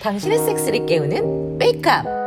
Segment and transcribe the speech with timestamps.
[0.00, 2.20] 당신의 섹스를 깨우는 메이크업.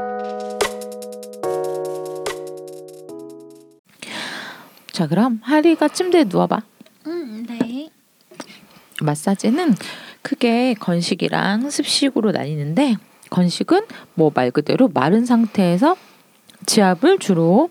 [4.91, 6.61] 자, 그럼 하리가 침대에 누워봐.
[7.07, 7.89] 음, 네.
[9.01, 9.73] 마사지는
[10.21, 12.95] 크게 건식이랑 습식으로 나뉘는데
[13.29, 13.81] 건식은
[14.13, 15.97] 뭐 말 그대로 마른 상태에서
[16.65, 17.69] 지압을 주로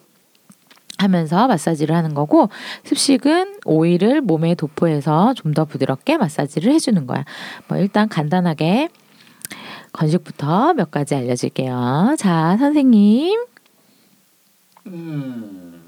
[1.02, 2.48] 하면서 마사지를 하는 거고
[2.84, 7.24] 습식은 오일을 몸에 도포해서 좀 더 부드럽게 마사지를 해주는 거야.
[7.68, 8.88] 뭐 일단 간단하게
[9.92, 12.16] 건식부터 몇 가지 알려줄게요.
[12.18, 13.44] 자, 선생님.
[14.86, 15.82] 음,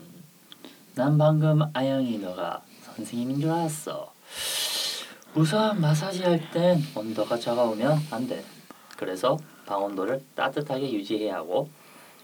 [0.94, 4.12] 난 방금 아영이 너가 선생님인 줄 알았어.
[5.34, 8.44] 우선 마사지 할 땐 온도가 차가우면 안 돼.
[8.98, 9.36] 그래서
[9.66, 11.68] 방 온도를 따뜻하게 유지해야 하고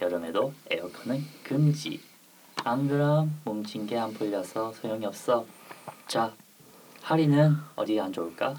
[0.00, 2.00] 여름에도 에어컨은 금지.
[2.64, 5.46] 안 그럼 뭉친 게 안 풀려서 소용이 없어.
[6.06, 6.32] 자,
[7.02, 8.54] 하리는 어디가 안 좋을까?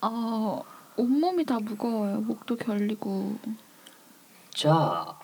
[0.00, 0.62] 어,
[0.96, 2.20] 온몸이 다 무거워요.
[2.20, 3.36] 목도 결리고.
[4.54, 5.18] 자,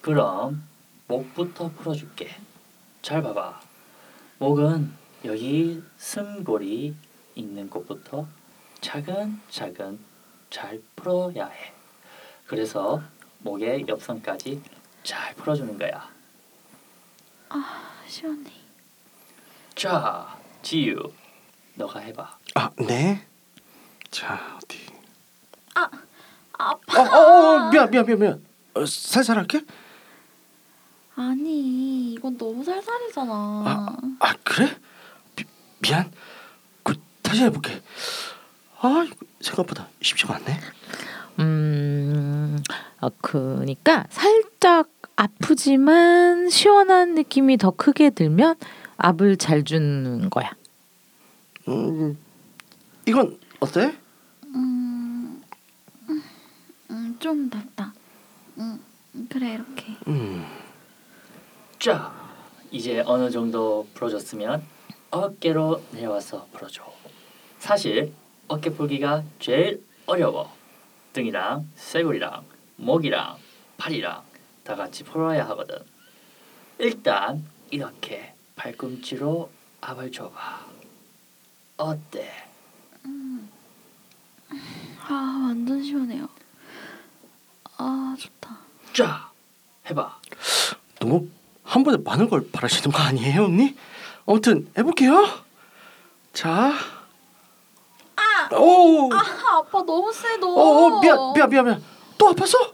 [0.00, 0.62] 그럼
[1.08, 2.30] 목부터 풀어줄게.
[3.02, 3.60] 잘 봐봐.
[4.38, 4.92] 목은
[5.24, 6.94] 여기 승골이
[7.34, 8.26] 있는 곳부터
[8.80, 9.98] 차근차근
[10.50, 11.72] 잘 풀어야 해.
[12.46, 13.02] 그래서
[13.40, 14.62] 목의 옆선까지
[15.02, 16.13] 잘 풀어주는 거야.
[17.54, 18.50] 아, 시원해.
[19.76, 21.12] 자, 지유,
[21.74, 22.38] 너가 해봐.
[22.56, 23.24] 아, 네.
[24.10, 24.84] 자, 어디?
[26.56, 27.00] 아파.
[27.00, 28.44] 어, 어, 어 미안, 미안, 미안, 미안.
[28.74, 29.64] 어, 살살 할게.
[31.14, 33.32] 아니, 이건 너무 살살이잖아.
[33.32, 34.76] 아, 아 그래?
[35.36, 35.44] 미,
[35.80, 36.10] 미안.
[36.82, 37.80] 그 다시 해볼게.
[38.80, 39.06] 아,
[39.40, 40.60] 생각보다 쉽지가 않네.
[41.38, 42.62] 음,
[43.00, 48.56] 어, 그니까 살짝 아프지만 시원한 느낌이 더 크게 들면
[48.96, 50.50] 압을 잘 주는 거야.
[51.68, 52.18] 음,
[53.06, 53.94] 이건 어때?
[54.54, 55.42] 음,
[56.08, 56.22] 음,
[56.90, 57.92] 음, 좀 낫다.
[58.58, 58.80] 음,
[59.28, 59.96] 그래, 이렇게.
[60.08, 60.44] 음,
[61.78, 62.12] 자,
[62.70, 64.62] 이제 어느 정도 풀어줬으면
[65.10, 66.82] 어깨로 내려와서 풀어줘.
[67.58, 68.12] 사실
[68.48, 70.52] 어깨 풀기가 제일 어려워.
[71.12, 72.44] 등이랑 쇄골이랑
[72.76, 73.36] 목이랑
[73.78, 74.22] 팔이랑
[74.64, 75.76] 다 같이 풀어야 하거든.
[76.78, 79.50] 일단 이렇게 팔꿈치로
[79.82, 80.66] 압을 줘봐.
[81.76, 82.32] 어때?
[85.06, 86.28] 아, 완전 시원해요.
[87.76, 88.58] 아, 좋다.
[88.94, 89.30] 자,
[89.90, 90.18] 해봐.
[90.98, 91.28] 너무
[91.62, 93.76] 한 번에 많은 걸 바라시는 거 아니에요, 언니?
[94.26, 95.26] 아무튼 해볼게요.
[96.32, 96.72] 자.
[98.16, 99.18] 아, 오, 아,
[99.58, 100.46] 아빠 너무 세, 너.
[100.48, 101.84] 어, 어, 미안, 미안, 미안, 미안.
[102.16, 102.72] 또 아팠어?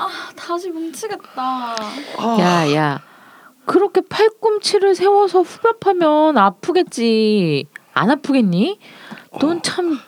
[0.00, 1.22] 아, 다시 뭉치겠다.
[1.36, 1.76] 아,
[2.40, 3.02] 야, 야.
[3.66, 7.66] 그렇게 팔꿈치를 세워서 후벼파면 아프겠지.
[7.92, 8.78] 안 아프겠니?
[9.40, 9.98] 넌 참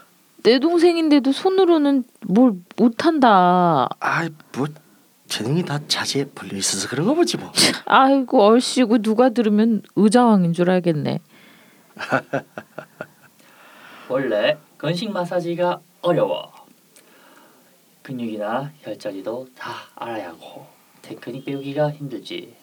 [0.44, 3.88] 내 동생인데도 손으로는 뭘 못한다.
[4.00, 4.66] 아, 뭐
[5.28, 7.53] 재능이 다 자지에 불려 있어서 그런 거 보지 뭐.
[7.86, 11.20] 아이고 얼씨구 누가 들으면 의자왕인 줄 알겠네.
[14.09, 16.50] 원래 건식 마사지가 어려워.
[18.03, 20.67] 근육이나 혈자리도 다 알아야 하고
[21.03, 22.55] 테크닉 배우기가 힘들지.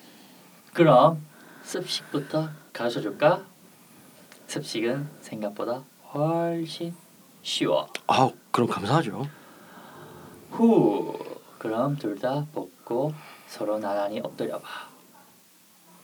[0.73, 1.23] 그럼
[1.63, 3.45] 습식부터 가르쳐 줄까?
[4.47, 5.83] 습식은 생각보다
[6.13, 6.93] 훨씬
[7.43, 7.87] 쉬워.
[8.07, 9.27] 아, 그럼 감사하죠.
[10.51, 11.17] 후.
[11.57, 13.13] 그럼 둘 다 벗고
[13.47, 14.87] 서로 나란히 엎드려 봐.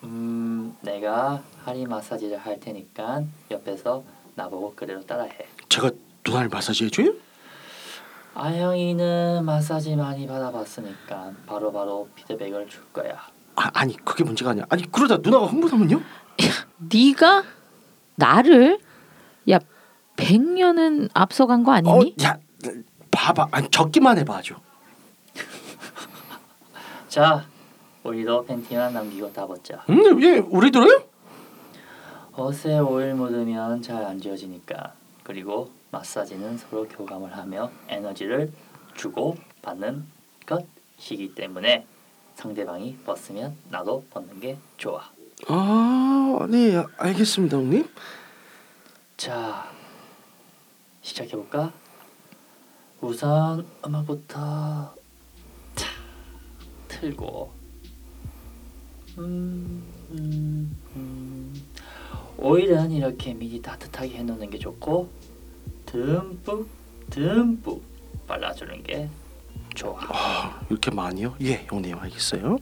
[0.03, 4.03] 음, 내가 하리 마사지를 할 테니까 옆에서
[4.35, 5.31] 나보고 그대로 따라해.
[5.69, 5.91] 제가
[6.25, 7.13] 누나를 마사지 해 줘요?
[8.35, 13.17] 아영이는 마사지 많이 받아봤으니까 바로 바로 피드백을 줄 거야.
[13.55, 14.65] 아, 아니 그게 문제가 아니야.
[14.69, 16.01] 아니 그러다 누나가 흥분하면요?
[16.93, 17.43] 네가
[18.15, 18.79] 나를
[19.49, 19.59] 야
[20.17, 22.15] 100년은 앞서간 거 아니니?
[22.19, 22.37] 어, 야,
[23.09, 23.47] 봐봐.
[23.51, 24.59] 아니 적기만 해봐죠.
[27.07, 27.45] 자,
[28.03, 29.81] 우리도 팬티만 남기고 다 벗자.
[29.89, 31.03] 음, 예, 우리들어요?
[32.37, 34.91] 옷에 오일 묻으면 잘 안 지워지니까.
[35.23, 38.51] 그리고 마사지는 서로 교감을 하며 에너지를
[38.97, 40.05] 주고 받는
[40.45, 41.87] 것이기 때문에
[42.35, 45.09] 상대방이 벗으면 나도 벗는 게 좋아.
[45.47, 47.87] 아, 네, 알겠습니다, 형님.
[49.15, 49.71] 자,
[51.01, 51.71] 시작해 볼까?
[52.99, 54.93] 우선 음악부터
[55.75, 55.89] 차,
[56.89, 57.53] 틀고
[59.17, 61.65] 음, 음, 음.
[62.37, 65.24] 오일은 이렇게 미리 따뜻하게 해놓는 게 좋고
[65.95, 66.67] 듬뿍
[67.09, 67.81] 듬뿍
[68.27, 69.09] 발라주는 게
[69.75, 69.97] 좋아.
[70.09, 71.35] 아, 이렇게 많이요?
[71.41, 72.57] 예, 형님 알겠어요.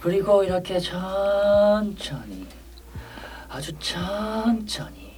[0.00, 2.46] 그리고 이렇게 천천히
[3.48, 5.12] 아주 천천히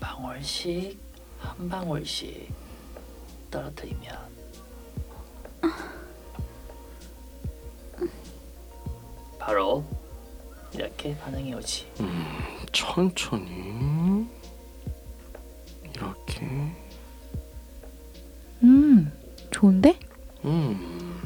[0.00, 0.98] 방울씩
[1.38, 2.52] 한 방울씩
[3.50, 4.16] 떨어뜨리면
[9.38, 9.84] 바로
[10.74, 11.86] 이렇게 반응이 오지.
[12.72, 14.26] 천천히
[16.36, 16.46] 이렇게
[18.62, 19.12] 음,
[19.50, 19.98] 좋은데?
[20.44, 21.22] 음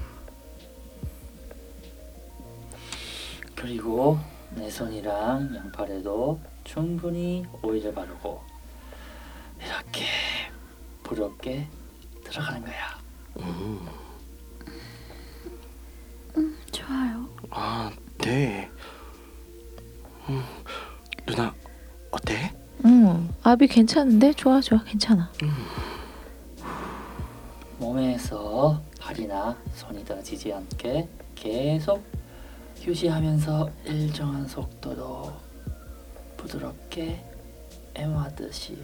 [3.55, 4.19] 그리고
[4.55, 8.41] 내 손이랑 양팔에도 충분히 오일을 바르고
[9.61, 10.05] 이렇게
[11.03, 11.67] 부드럽게
[12.25, 12.99] 들어가는 거야.
[13.41, 13.87] 음.
[16.73, 17.29] 좋아요.
[17.51, 18.71] 아, 네.
[20.29, 20.43] 음,
[21.27, 21.55] 누나
[22.11, 22.53] 어때?
[23.61, 24.33] 응, 아비 괜찮은데?
[24.33, 25.31] 좋아, 좋아, 괜찮아.
[27.79, 32.03] 몸에서 발이나 손이 떨어지지 않게 계속
[32.81, 35.33] 휴지하면서 일정한 속도로
[36.39, 37.23] 부드럽게
[37.95, 38.79] 애무하듯이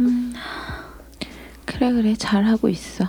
[0.00, 0.32] 음,
[1.64, 3.04] 그래, 그래, 잘하고 있어.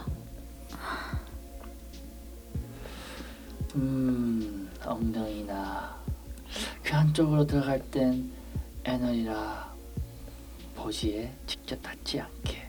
[11.69, 12.67] 직접 닿지 않게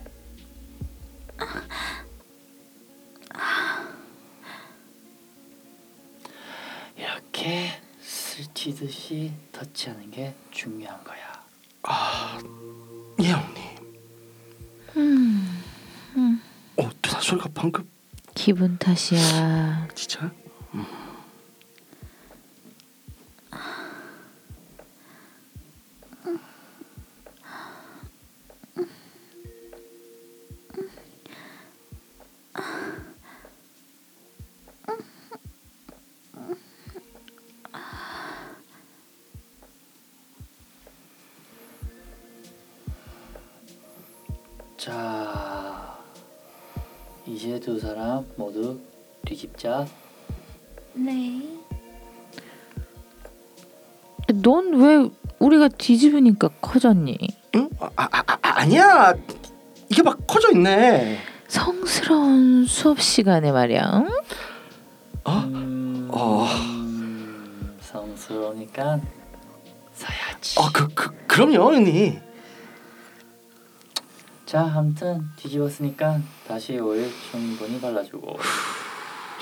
[6.98, 11.18] 이렇게 스치듯이 터치하는 게 중요한 거야.
[13.22, 13.62] 예, 형님.
[14.96, 16.42] 음,
[16.76, 17.88] 어, 누나 소리가 방금
[18.34, 19.88] 기분 탓이야.
[55.90, 57.18] 뒤집으니까 커졌니?
[57.56, 57.68] 응?
[57.80, 59.12] 아, 아, 아, 아, 아니야.
[59.88, 61.18] 이게 막 커져 있네.
[61.48, 64.04] 성스러운 수업 시간에 말이야.
[64.04, 64.08] 응?
[65.24, 65.32] 어?
[65.32, 66.46] 음, 어.
[67.80, 69.00] 성스러우니까
[69.92, 70.60] 사야지.
[70.60, 72.20] 어, 그, 그 그럼요, 형님.
[74.46, 78.38] 자, 아무튼 뒤집었으니까 다시 오일 충분히 발라주고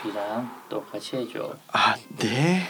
[0.00, 1.54] 뒤랑 똑같이 해줘.
[1.74, 2.62] 아, 네.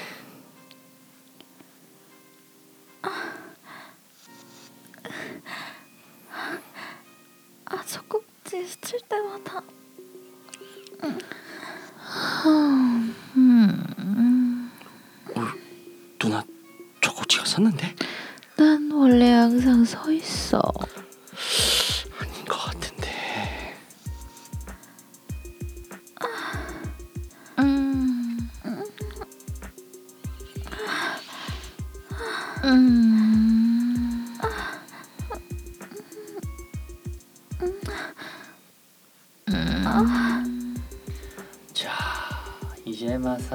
[9.45, 9.88] 스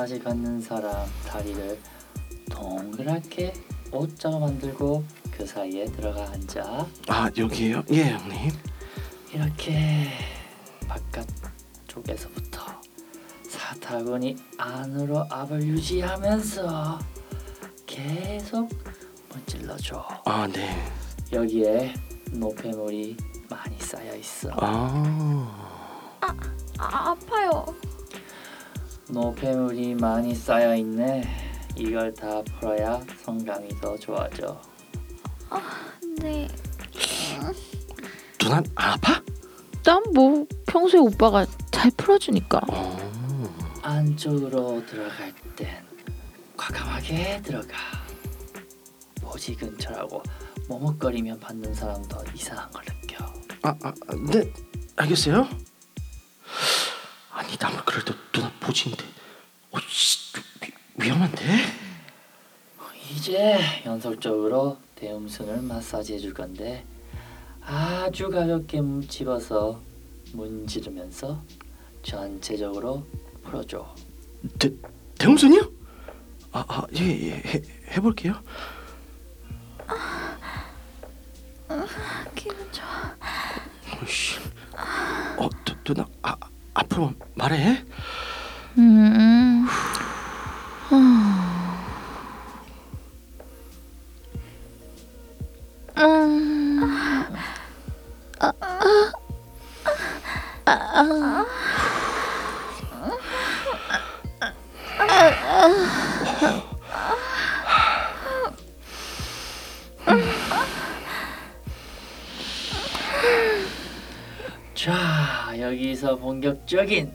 [0.04, 1.80] 마사지 받는 사람 다리를
[2.52, 3.54] 동그랗게
[3.90, 6.88] O자로 만들고 그 사이에 들어가 앉아.
[7.08, 7.84] 아, 여기에요?
[7.92, 8.52] 예, 형님.
[9.32, 10.10] 이렇게
[10.90, 11.26] 바깥
[11.88, 12.82] 쪽에서부터
[13.48, 17.00] 사타구니 안으로 압을 유지하면서
[17.86, 18.70] 계속
[19.30, 20.06] 문질러줘.
[20.26, 20.76] 아, 네.
[21.32, 21.94] 여기에
[22.32, 23.16] 노폐물이
[23.50, 24.50] 많이 쌓여 있어.
[24.58, 26.20] 아.
[26.20, 27.66] 아, 아파요.
[29.14, 31.24] 노폐물이 많이 쌓여 있네.
[31.76, 34.60] 이걸 다 풀어야 성감이 더 좋아져.
[36.20, 36.48] 네.
[38.40, 39.22] 누나 안 아파?
[39.84, 42.60] 난 뭐 평소에 오빠가 잘 풀어주니까.
[42.70, 42.98] 어.
[43.84, 45.70] 안쪽으로 들어갈 땐
[46.58, 47.76] 과감하게 들어가.
[49.22, 50.24] 보지 근처라고
[50.68, 53.26] 머뭇거리면 받는 사람도 이상한 걸 느껴.
[53.62, 53.94] 아, 아,
[54.32, 54.52] 네.
[54.96, 55.48] 알겠어요.
[57.54, 59.04] 아니, 나만 그래도 누나 보지인데.
[59.72, 60.72] 어, 씨, 위,
[61.06, 61.44] 위험한데?
[63.12, 66.84] 이제 연속적으로 대음순을 마사지해 줄 건데
[67.62, 69.80] 아주 가볍게 집어서
[70.32, 71.44] 문지르면서
[72.02, 73.06] 전체적으로
[73.44, 73.94] 풀어줘.
[74.58, 74.72] 대,
[75.20, 75.72] 대웅선이요?
[76.54, 78.34] 아, 아, 예, 예, 해, 해볼게요.
[82.36, 83.16] 기분 좋아.
[84.02, 84.40] 어이씨.
[85.38, 86.36] 어, 누, 누나, 아,
[86.74, 87.84] 앞으로 말해.
[88.78, 89.68] 음.
[90.92, 91.24] 음.
[95.96, 96.02] 아,
[98.40, 99.12] 아, 아, 아.
[100.66, 100.72] 아.
[100.72, 101.63] 아.
[114.74, 117.12] 자 여기서 본격적인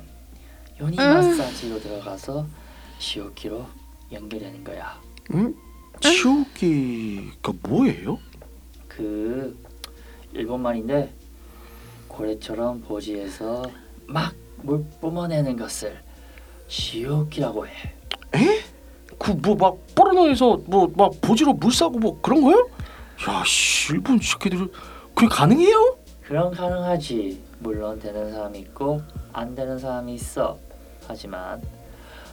[0.81, 2.47] 요니 마사지로 들어가서
[2.99, 3.67] 시오키로
[4.13, 5.01] 연결되는 거야.
[5.35, 5.55] 음?
[6.01, 8.19] 치우기가 뭐예요?
[8.87, 9.59] 그
[10.33, 11.13] 일본 말인데
[12.09, 13.65] 고래처럼 보지에서
[14.07, 15.97] 막 물 뿜어내는 것을
[16.67, 17.73] 시오키라고 해.
[18.35, 18.61] 에?
[19.21, 22.69] 그 뭐 막 포르노에서 뭐 막 보지로 물 싸고 뭐 그런 거요?
[23.29, 24.67] 야, 씨, 일본 새끼들
[25.15, 25.97] 그게 가능해요?
[26.25, 27.41] 그럼 가능하지.
[27.61, 29.01] 물론 되는 사람이 있고
[29.33, 30.59] 안 되는 사람이 있어.
[31.07, 31.63] 하지만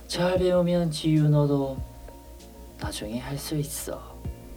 [0.07, 1.77] 잘 배우면 지윤호도
[2.79, 4.15] 나중에 할 수 있어.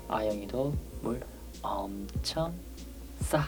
[0.08, 1.20] 아영이도 물
[1.62, 2.52] 엄청
[3.20, 3.44] 싸.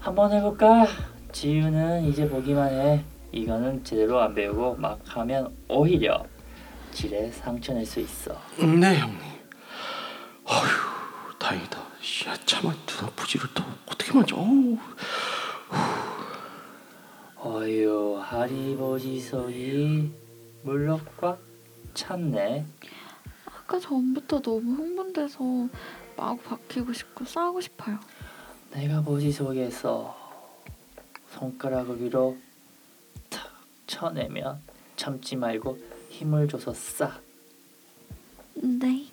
[0.00, 0.86] 한번 해볼까?
[1.32, 3.04] 지윤은 이제 보기만 해.
[3.30, 6.22] 이거는 제대로 안 배우고 막 하면 오히려
[6.92, 8.36] 질에 상처 낼수 있어.
[8.58, 9.31] 네, 형님.
[10.52, 11.78] 아휴, 다행이다.
[11.78, 14.36] 야, 차마 누나 보지를 또 어떻게 만져?
[14.36, 14.76] 어우.
[17.36, 20.12] 어휴 하리보지석이
[20.62, 21.40] 물로 꽉
[21.94, 22.66] 찼네.
[23.46, 25.38] 아까 전부터 너무 흥분돼서
[26.18, 27.98] 마구 박히고 싶고 싸우고 싶어요.
[28.72, 30.14] 내가 보지 속에서
[31.30, 32.36] 손가락을 위로
[33.30, 33.48] 탁
[33.86, 34.60] 쳐내면
[34.96, 35.78] 참지 말고
[36.10, 37.18] 힘을 줘서 싸.
[38.54, 39.06] 네.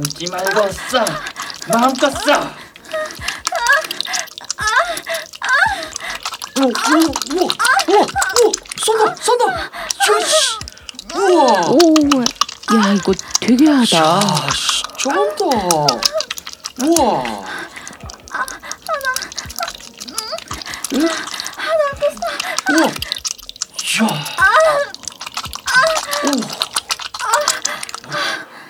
[0.00, 1.04] 참지 말고 싸.
[1.68, 2.54] 마음껏 싸.
[6.58, 6.68] 오, 오,
[7.36, 9.44] 오, 오, 오, 쏜다, 쏜다.
[11.14, 11.42] 우와.
[11.68, 11.74] 오,
[12.22, 13.96] 야 이거 되게 하다.
[13.96, 14.20] 야,
[14.54, 15.44] 씨, 쩐다.
[16.82, 17.24] 우와.
[20.94, 21.08] 응?
[22.70, 22.86] 우와.
[23.92, 24.06] 이야.
[26.24, 26.60] 오.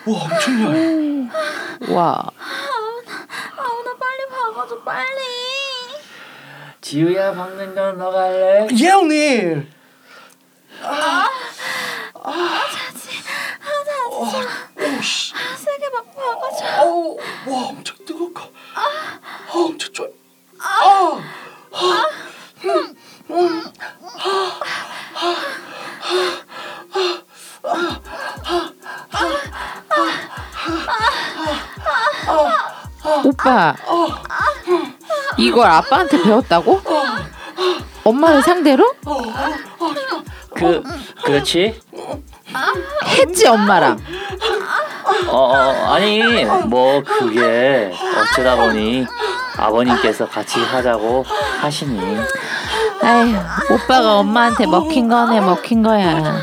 [0.07, 1.29] 와, 엄청나요.
[1.91, 2.31] 와,
[3.57, 5.21] 아나 빨리 박아줘 빨리.
[7.31, 8.67] 지우야 박는 건 너가 할래?
[8.77, 9.71] 예, 형님.
[10.83, 11.29] 아,
[12.15, 12.61] 아,
[14.11, 15.33] 오, 씨.
[15.57, 16.65] 세게 막 박아줘.
[16.67, 18.41] 아우, 와, 엄청 뜨겁고.
[18.75, 19.21] 아,
[19.53, 20.13] 엄청 쫄.
[20.59, 21.21] 아,
[33.25, 33.77] 오빠
[35.39, 36.80] 이걸 아빠한테 배웠다고?
[38.05, 38.95] 엄마를 상대로?
[40.55, 40.83] 그
[41.25, 41.81] 그렇지.
[43.07, 43.99] 했지 엄마랑.
[45.29, 49.07] 어, 어 아니 뭐 그게 어쩌다 보니
[49.57, 51.25] 아버님께서 같이 하자고
[51.61, 52.17] 하시니.
[53.03, 56.41] 아휴, 오빠가 엄마한테 먹힌 거네 먹힌 거야.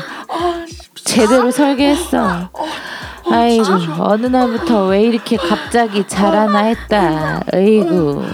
[1.04, 2.50] 제대로 설계했어.
[3.30, 3.64] 아이고
[3.98, 7.42] 어느 날부터 왜 이렇게 갑자기 자라나 했다.
[7.52, 8.24] 아이고.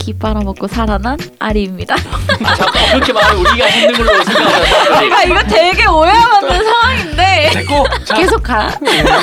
[0.00, 1.94] 기 빨아먹고 살아난 아리입니다.
[1.94, 4.98] 아, 잠깐 그렇게 말을 우리가 했는 걸로 생각하자.
[5.00, 7.50] 제가 이거 되게 오해하는 상황인데.
[7.52, 7.84] 됐고.
[8.06, 8.70] 자, 계속 가.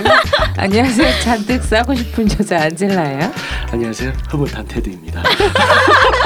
[0.56, 1.20] 안녕하세요.
[1.22, 3.32] 잔뜩 싸고 싶은 여자 안젤라예요.
[3.72, 4.14] 안녕하세요.
[4.30, 5.24] 흐뭇한 테드입니다.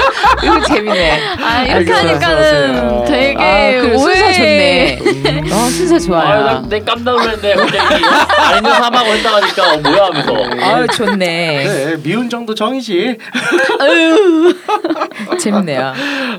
[0.42, 1.20] 이거 재밌네.
[1.40, 2.08] 아 이렇게 알겠어요.
[2.10, 3.04] 하니까는.
[3.04, 4.32] 되게 아, 그래, 순서 오해.
[4.34, 4.98] 좋네.
[5.02, 5.52] 음.
[5.52, 6.48] 어, 순서 좋아요.
[6.48, 8.04] 아 내 깜짝 놀랐네 갑자기
[8.38, 10.34] 아는 사람하고 했다 하니까 어, 뭐야 하면서.
[10.64, 11.64] 아유, 좋네.
[11.64, 13.18] 그래, 미운 정도 정이지.
[15.38, 15.92] 재밌네요.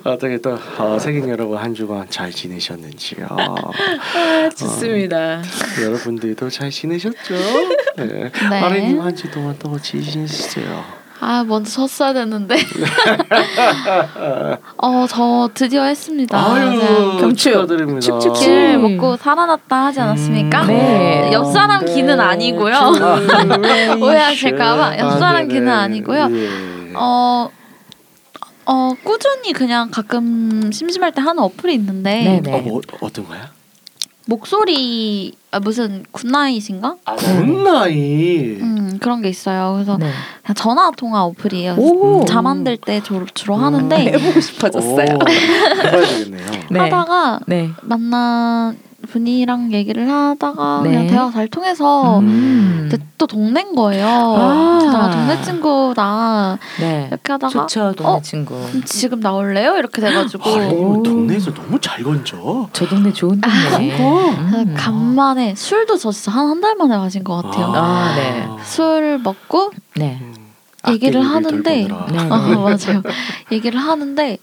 [0.04, 3.28] 어떻게 또 어, 세계 여러분 한 주간 잘 지내셨는지요?
[3.30, 5.42] 아, 좋습니다.
[5.82, 7.34] 여러분들도 잘 지내셨죠?
[7.98, 8.06] 네.
[8.06, 8.32] 네.
[8.62, 11.03] 마리님 한 주 동안 또 지내셨어요.
[11.26, 12.58] 아 먼저 섰어야 됐는데.
[14.78, 16.38] 어저 드디어 했습니다.
[16.38, 17.54] 아유, 경축.
[17.54, 18.00] 축하드립니다.
[18.02, 18.34] 축축.
[18.34, 20.64] 기를 먹고 살아났다 하지 않았습니까?
[20.64, 21.30] 음, 네.
[21.32, 22.76] 옆 사람 기는 아니고요.
[24.04, 26.28] 오해하실까봐 옆 사람 기는 아니고요.
[26.30, 26.50] 예.
[26.96, 27.50] 어,
[28.66, 32.54] 어 꾸준히 그냥 가끔 심심할 때 하는 어플이 있는데 네네.
[32.54, 33.50] 어, 뭐, 어떤 거야?
[34.26, 36.96] 목소리 아, 무슨 굿나잇인가?
[37.06, 38.60] 아, 굿나잇.
[38.62, 39.74] 음, 음, 그런 게 있어요.
[39.76, 40.10] 그래서 네.
[40.42, 41.76] 그냥 전화 통화 어플이에요.
[41.78, 42.26] 오.
[42.26, 43.64] 잠 안 들 때 주로, 주로 음.
[43.64, 44.96] 하는데 해보고 싶어졌어요.
[45.16, 46.46] 오, 해봐야 되겠네요.
[46.72, 46.80] 네.
[46.80, 47.70] 하다가 네.
[47.82, 48.78] 만난
[49.14, 50.90] 분이랑 얘기를 하다가 네.
[50.90, 52.90] 그냥 대화가 잘 통해서 음.
[53.20, 54.08] 또 동네인 거예요.
[54.08, 54.80] 아.
[54.92, 57.08] 나 동네 친구다 네.
[57.12, 58.22] 이렇게 하다가 좋죠, 동네 어?
[58.22, 58.56] 친구.
[58.86, 59.78] 지금 나올래요?
[59.78, 62.68] 이렇게 돼가지고 아유, 동네에서 너무 잘 건져.
[62.74, 63.96] 저 동네 좋은 동네.
[63.98, 64.30] 그래서
[64.64, 64.74] 음.
[64.76, 67.72] 간만에 술도 저 진짜 한 한 달 만에 마신 것 같아요.
[67.76, 68.48] 아, 네.
[68.64, 70.18] 술 먹고 네.
[70.22, 70.34] 음,
[70.90, 72.24] 얘기를 악기를 하는데 덜 보느라.
[72.24, 72.54] 네.
[72.56, 73.02] 어, 맞아요.
[73.52, 74.38] 얘기를 하는데 어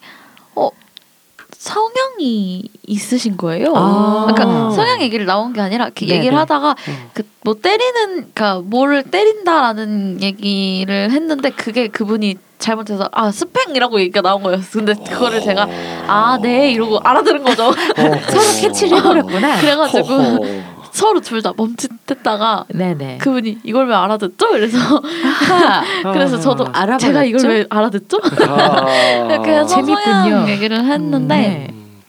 [1.60, 3.74] 성향이 있으신 거예요.
[3.76, 4.26] 아.
[4.32, 6.14] 그러니까 성향 얘기를 나온 게 아니라 네네.
[6.16, 7.10] 얘기를 하다가 음.
[7.12, 14.78] 그뭐 때리는 그러니까 뭐를 때린다라는 얘기를 했는데 그게 그분이 잘못해서 아 스팽이라고 얘기가 나온 거였어.
[14.78, 15.68] 근데 그거를 제가
[16.06, 17.72] 아 네 이러고 알아들은 거죠.
[17.94, 19.60] 서로 캐치를 해버렸구나.
[19.60, 20.46] 그래가지고.
[20.92, 23.18] 서로 둘 다 멈칫했다가 네네.
[23.18, 24.56] 그분이 이걸 왜 알아듣죠?
[24.56, 24.78] 이래서.
[26.12, 27.06] 그래서 저도 알아봤죠?
[27.06, 28.18] 제가 이걸 왜 알아듣죠?
[28.48, 28.86] 아.
[29.30, 30.48] 이렇게 해서 재밌군요.
[30.48, 31.66] 얘기를 했는데 네.
[31.70, 32.02] 음.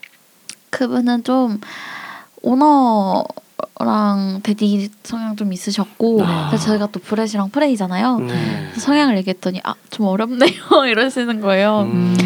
[0.70, 1.60] 그분은 좀
[2.42, 6.48] 오너랑 daddy 성향 좀 있으셨고 아.
[6.50, 8.18] 그래서 저희가 또 brat이랑 prey잖아요.
[8.18, 8.68] 네.
[8.76, 10.50] 성향을 얘기했더니 아 좀 어렵네요
[10.88, 11.82] 이러시는 거예요.
[11.82, 12.16] 음.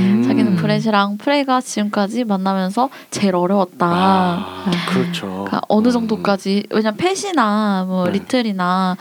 [0.67, 3.87] 브렛이랑 프레이가 지금까지 만나면서 제일 어려웠다.
[3.89, 5.27] 아, 그렇죠.
[5.27, 5.93] 그러니까 어느 음.
[5.93, 8.13] 정도까지 왜냐면 펫이나 뭐 네.
[8.13, 8.97] 리틀이나는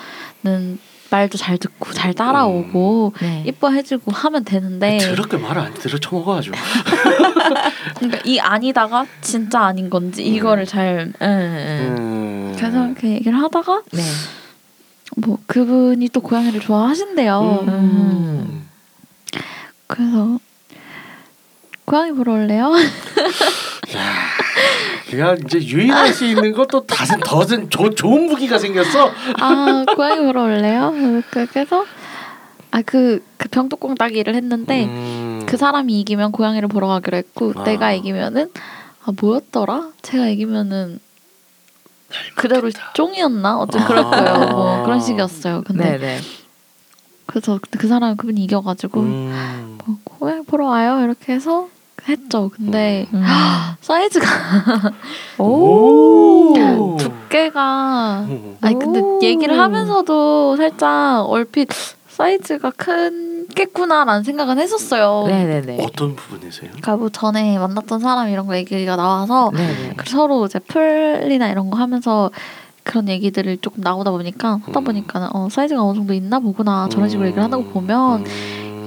[1.10, 3.44] 말도 잘 듣고 잘 따라오고 네.
[3.48, 6.56] 이뻐해주고 하면 되는데 더럽게 말을 안 들어 쳐먹어가지고.
[7.98, 11.96] 그러니까 이 아니다가 진짜 아닌 건지 이거를 잘 응, 응.
[11.98, 12.56] 음.
[12.58, 14.02] 그래서 이렇게 얘기를 하다가 네.
[15.18, 17.66] 뭐 그분이 또 고양이를 좋아하신대요.
[17.68, 18.68] 음.
[19.88, 20.40] 그래서
[21.86, 22.72] 고양이 보러 올래요?
[25.10, 29.12] 그냥 이제 유인할 수 있는 것도 다른 더는 조, 좋은 무기가 생겼어.
[29.40, 30.94] 아 고양이 보러 올래요?
[31.30, 31.86] 그- 그래서
[32.72, 35.44] 아그 그 병뚜껑 따기를 했는데 음.
[35.46, 37.64] 그 사람이 이기면 고양이를 보러 가기로 했고 아.
[37.64, 38.52] 내가 이기면은
[39.06, 39.92] 아 뭐였더라?
[40.02, 41.00] 제가 이기면은
[42.36, 43.60] 그대로 쫑이었나?
[43.60, 44.10] 어쨌든 그럴 아.
[44.10, 44.50] 거예요.
[44.52, 45.64] 뭐 그런 식이었어요.
[45.66, 46.20] 근데 네네.
[47.28, 49.78] 그래서 그 사람 그분이 이겨가지고 음.
[49.86, 51.70] 뭐 고양이 보러 와요 이렇게 해서
[52.08, 52.52] 했죠.
[52.54, 53.24] 근데 음.
[53.82, 54.26] 사이즈가
[55.40, 56.98] 오.
[56.98, 58.58] 두께가 음.
[58.62, 59.20] 아니 근데 오.
[59.24, 61.70] 얘기를 하면서도 살짝 얼핏
[62.08, 65.26] 사이즈가 큰겠구나라는 생각은 했었어요.
[65.28, 65.84] 네네네.
[65.84, 66.70] 어떤 부분에서요?
[66.70, 69.52] 그러니까 뭐 전에 만났던 사람 이런 거 얘기가 나와서
[70.06, 72.32] 서로 이제 풀이나 이런 거 하면서
[72.84, 74.84] 그런 얘기들을 조금 나오다 보니까 하다 음.
[74.84, 78.24] 보니까 어 사이즈가 어느 정도 있나 보구나 저런 식으로 얘기를 한다고 보면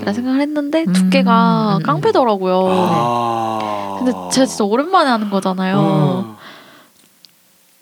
[0.07, 0.13] 음.
[0.13, 0.93] 생각을 했는데 음.
[0.93, 1.83] 두께가 음.
[1.83, 2.67] 깡패더라고요.
[2.71, 3.97] 아.
[3.99, 5.79] 근데 제가 진짜 오랜만에 하는 거잖아요.
[5.81, 6.37] 음.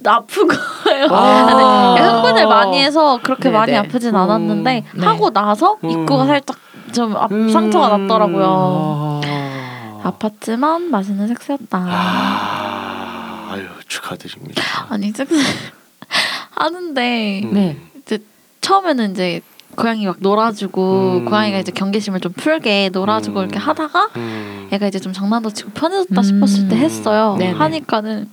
[0.05, 1.07] 아픈 거예요.
[1.11, 1.47] 아.
[1.95, 3.57] 근데 흥분을 많이 해서 그렇게 네네.
[3.57, 4.17] 많이 아프진 음.
[4.17, 5.07] 않았는데 네.
[5.07, 5.91] 하고 나서 음.
[5.91, 6.57] 입구가 살짝
[6.93, 7.49] 좀 아, 음.
[7.51, 9.21] 상처가 났더라고요.
[9.25, 10.03] 아.
[10.05, 11.79] 아팠지만 맛있는 섹스였다.
[11.79, 13.49] 아.
[13.51, 14.63] 아유 축하드립니다.
[14.89, 15.35] 아니 섹스
[16.55, 17.55] 하는데 음.
[17.55, 17.77] 네.
[18.67, 19.41] 처음에는 이제
[19.77, 21.25] 고양이 막 놀아주고 음.
[21.27, 23.45] 고양이가 이제 경계심을 좀 풀게 놀아주고 음.
[23.45, 24.69] 이렇게 하다가 음.
[24.73, 26.23] 애가 이제 좀 장난도 치고 편해졌다 음.
[26.23, 27.37] 싶었을 때 했어요.
[27.39, 27.53] 네네.
[27.53, 28.29] 하니까는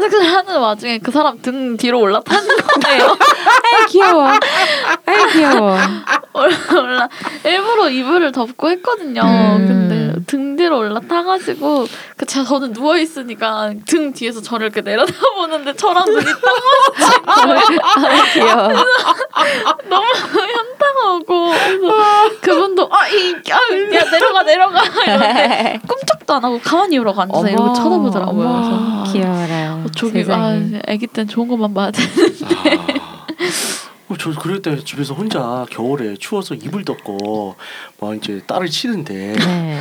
[0.00, 2.48] 섹스를 하는 와중에 그 사람 등 뒤로 올라타는
[2.84, 3.16] 거예요.
[3.18, 4.28] 아이 귀여워.
[5.06, 5.76] 아이 귀여워.
[6.34, 7.08] 올라
[7.44, 9.22] 일부러 이불을 덮고 했거든요.
[9.22, 9.66] 음.
[9.66, 16.04] 근데 등 뒤로 올라타가지고 그 제가 저는 누워 있으니까 등 뒤에서 저를 이렇게 내려다보는데 저랑
[16.04, 17.26] 눈이 딱
[18.06, 18.68] 아이 귀여워.
[19.88, 27.48] 너무 현타가 오고 그래서 그분도 아이야 내려가 내려가 이러는데 끔찍도 안 하고 가만히 이러고 앉아서
[27.48, 28.48] 이러고 쳐다보더라고요.
[28.48, 29.78] 아, 귀여워라.
[29.88, 30.80] 어, 저기 아, 세상에.
[30.86, 32.02] 아기 땐 좋은 것만 돼.
[32.44, 32.86] 아.
[34.10, 37.56] 어, 저 그럴 때 집에서 혼자 겨울에 추워서 이불 덮고
[38.00, 39.80] 막 이제 딸을 치는데 네.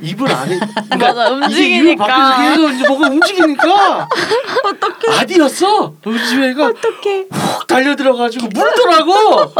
[0.00, 0.58] 이불 안에
[0.98, 2.06] 맞아 이게 이불 움직이니까.
[2.06, 4.08] 밖에서 계속 이제 뭐가 움직이니까
[4.64, 7.26] 어떻게 아니었어 우리 집에 애가 어떡해.
[7.30, 9.52] 훅 달려 들어가지고 물더라고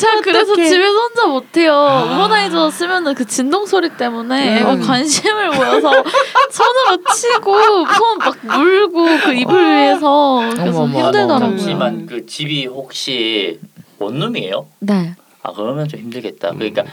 [0.00, 0.54] 제가 그래서.
[0.54, 1.72] 집에서 혼자 못해요.
[1.74, 2.02] 아.
[2.04, 4.56] 우머나이저 쓰면은 그 진동 소리 때문에 음.
[4.58, 5.90] 애가 관심을 보여서
[6.50, 11.38] 손으로 치고 손 막 물고 그 이불 위에서 그래서 어머, 힘들더라고요.
[11.38, 13.58] 잠시만 그 집이 혹시
[13.98, 14.66] 원룸이에요?
[14.80, 15.14] 네.
[15.42, 16.50] 아 그러면 좀 힘들겠다.
[16.52, 16.84] 그러니까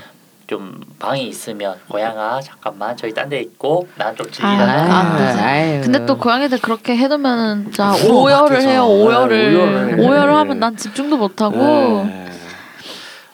[0.48, 5.39] 좀 방이 있으면 고양아 잠깐만 저희 딴 데 있고 난좀 아, 즐기다가 안 되지.
[5.39, 5.82] 아유.
[5.84, 8.62] 근데 또 고양이들 그렇게 해두면은 진짜 울어, 오열을.
[8.62, 8.86] 해요.
[8.86, 10.08] 네, 오열을 오열을 해.
[10.08, 11.58] 오열을 하면 난 집중도 못 하고
[12.06, 12.27] 네.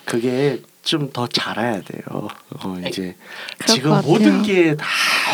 [0.06, 2.28] 그게 좀더 자라야 돼요.
[2.62, 3.16] 어, 이제
[3.66, 4.02] 지금.
[4.04, 4.86] 모든 게 다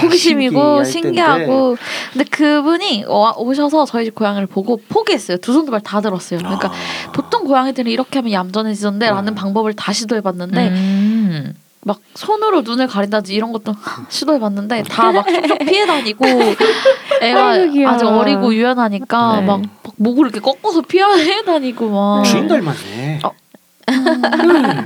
[0.04, 0.92] 호기심이고 텐데.
[0.92, 1.76] 신기하고
[2.14, 5.38] 근데 그분이 와- 오셔서 저희 집 고양이를 보고 포기했어요.
[5.38, 6.38] 두 손두발 다 들었어요.
[6.40, 7.12] 그러니까 아.
[7.14, 9.36] 보통 고양이들은 이렇게 하면 얌전해지던데라는 음.
[9.36, 11.56] 방법을 다 시도해봤는데 음.
[11.82, 13.74] 막 손으로 눈을 가린다든지 이런 것도
[14.10, 16.26] 시도해봤는데 다막쭉 피해 다니고
[17.24, 17.88] 애가 아이고.
[17.90, 19.46] 아직 어리고 유연하니까 네.
[19.48, 23.22] 막, 막 목을 이렇게 꺾어서 피해 다니고 막 주인 닮았네.
[23.24, 23.32] 어.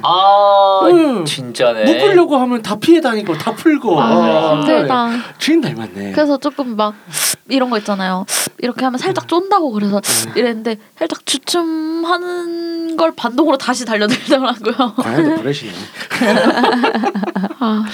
[0.04, 1.26] 아 음.
[1.26, 1.84] 진짜네.
[1.86, 5.10] 묶으려고 하면 다 피해 다니고 다 풀고 아, 어, 힘들다.
[5.38, 6.12] 주인 닮았네.
[6.12, 6.94] 그래서 조금 막
[7.50, 8.26] 이런 거 있잖아요.
[8.60, 10.00] 이렇게 하면 살짝 쫀다고 그래서
[10.36, 14.94] 이랬는데 살짝 주춤하는 걸 반동으로 다시 달려들더라고요.
[14.98, 15.74] 과연 브레시네.
[17.60, 17.86] 아,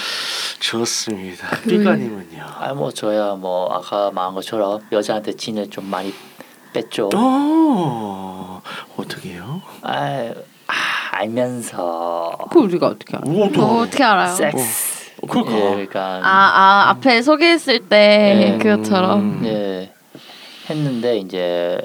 [0.59, 1.47] 좋습니다.
[1.63, 2.43] 그 삐까님은요.
[2.59, 6.13] 아뭐 저야 뭐 아까 말한 것처럼 여자한테 진을 좀 많이
[6.73, 7.09] 뺐죠.
[7.15, 8.61] 어
[8.97, 9.61] 어떻게요?
[9.81, 10.33] 아, 아
[11.11, 13.23] 알면서 그 우리가 어떻게 알아?
[13.29, 14.33] 오, 또뭐 어떻게 알아요?
[14.35, 15.09] 섹스.
[15.21, 15.51] 어, 그럴까?
[15.51, 18.57] 예, 그러니까 아, 아 앞에 소개했을 때 네.
[18.57, 19.41] 그것처럼 음.
[19.45, 19.91] 예
[20.69, 21.79] 했는데 이제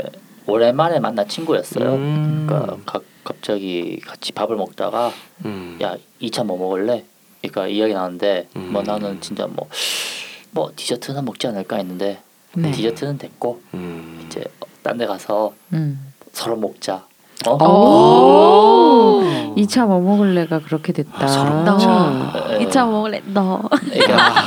[0.47, 1.95] 오랜만에 만난 친구였어요.
[1.95, 2.47] 음.
[2.47, 5.11] 그러니까 가, 갑자기 같이 밥을 먹다가
[5.47, 5.79] 음.
[5.83, 7.05] 야 2차 뭐 먹을래?
[7.41, 8.73] 그러니까 이야기 나왔는데 음.
[8.73, 12.21] 뭐 나는 진짜 뭐뭐 디저트나 먹지 않을까 했는데
[12.55, 12.71] 네.
[12.71, 14.25] 디저트는 됐고 음.
[14.27, 14.45] 이제
[14.83, 16.13] 딴 데 가서 음.
[16.33, 17.07] 서로 먹자.
[17.47, 17.65] 어?
[17.69, 19.55] 오.
[19.57, 21.27] 2차 뭐 먹을래가 그렇게 됐다.
[21.27, 22.33] 아.
[22.61, 22.65] 예.
[22.67, 24.43] 2차 먹을래 너 그러니까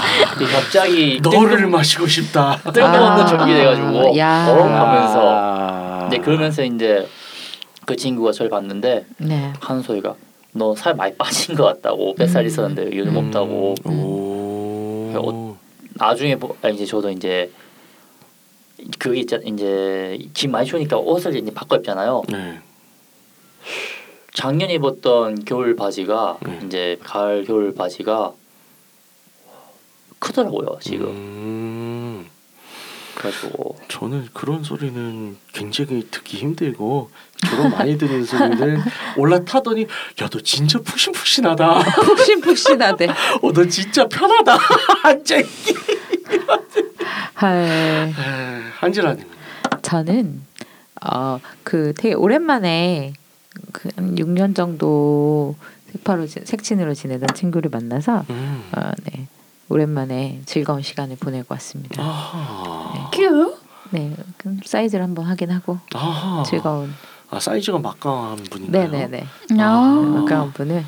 [0.54, 2.58] 갑자기 너를 마시고 싶다.
[2.58, 3.26] 뜬금없는 아.
[3.26, 4.48] 준비돼가지고 야.
[4.50, 4.64] 어?
[4.64, 6.08] 하면서 아.
[6.10, 7.08] 네 그러면서 이제
[7.86, 9.54] 그 친구가 저를 봤는데 네.
[9.84, 10.16] 소리가
[10.54, 12.48] 너 살 많이 빠진 것 같다고 뱃살 음.
[12.48, 13.92] 있었는데 요즘 없다고 음.
[15.16, 15.56] 오.
[15.94, 17.50] 나중에 보, 아, 이제 저도 이제
[19.00, 22.24] 그게 있잖 이제 집 많이 추우니까 옷을 이제 바꿔 입잖아요.
[22.30, 22.60] 네.
[24.34, 26.62] 작년 입었던 겨울 바지가 네.
[26.66, 28.34] 이제 가을 겨울 바지가
[30.20, 31.08] 크더라고요 지금.
[31.08, 32.28] 음.
[33.16, 37.10] 그래가지고 저는 그런 소리는 굉장히 듣기 힘들고
[37.50, 38.80] 저런 많이 듣는 소리는
[39.18, 39.88] 올라타더니
[40.22, 41.80] 야 너 진짜 푹신푹신하다.
[41.84, 43.08] 푹신푹신하대.
[43.42, 44.58] 어너 진짜 편하다.
[45.04, 45.74] 앉아 있기.
[47.34, 48.14] 할.
[48.80, 49.26] 한지라님.
[49.82, 50.44] 저는
[51.02, 53.14] 어그 되게 오랜만에
[53.72, 55.56] 그 6년 정도
[55.92, 58.64] 색파로 지- 색친으로 지내던 친구를 만나서 음.
[58.76, 59.28] 어, 네
[59.70, 62.02] 오랜만에 즐거운 시간을 보내고 왔습니다.
[62.02, 63.10] 아하.
[63.14, 63.56] 큐
[63.92, 66.44] 네, 그럼 사이즈를 한번 확인하고 아하.
[66.44, 66.94] 즐거운.
[67.30, 68.90] 아 사이즈가 막강한 분인가요?
[68.90, 69.26] 네네네.
[69.60, 70.22] 아.
[70.24, 70.84] 아까운 분을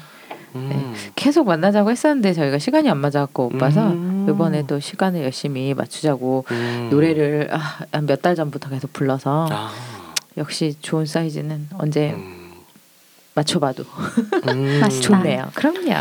[0.56, 0.94] 음.
[1.16, 4.26] 계속 만나자고 했었는데 저희가 시간이 안 맞아갖고 못 봐서 음.
[4.30, 6.88] 이번에도 시간을 열심히 맞추자고 음.
[6.92, 9.72] 노래를 아, 몇달 전부터 계속 불러서 아.
[10.38, 12.39] 역시 좋은 사이즈는 언제 음.
[13.40, 13.84] 맞춰봐도
[14.50, 14.82] 음.
[15.02, 15.50] 좋네요.
[15.54, 15.94] 그럼요.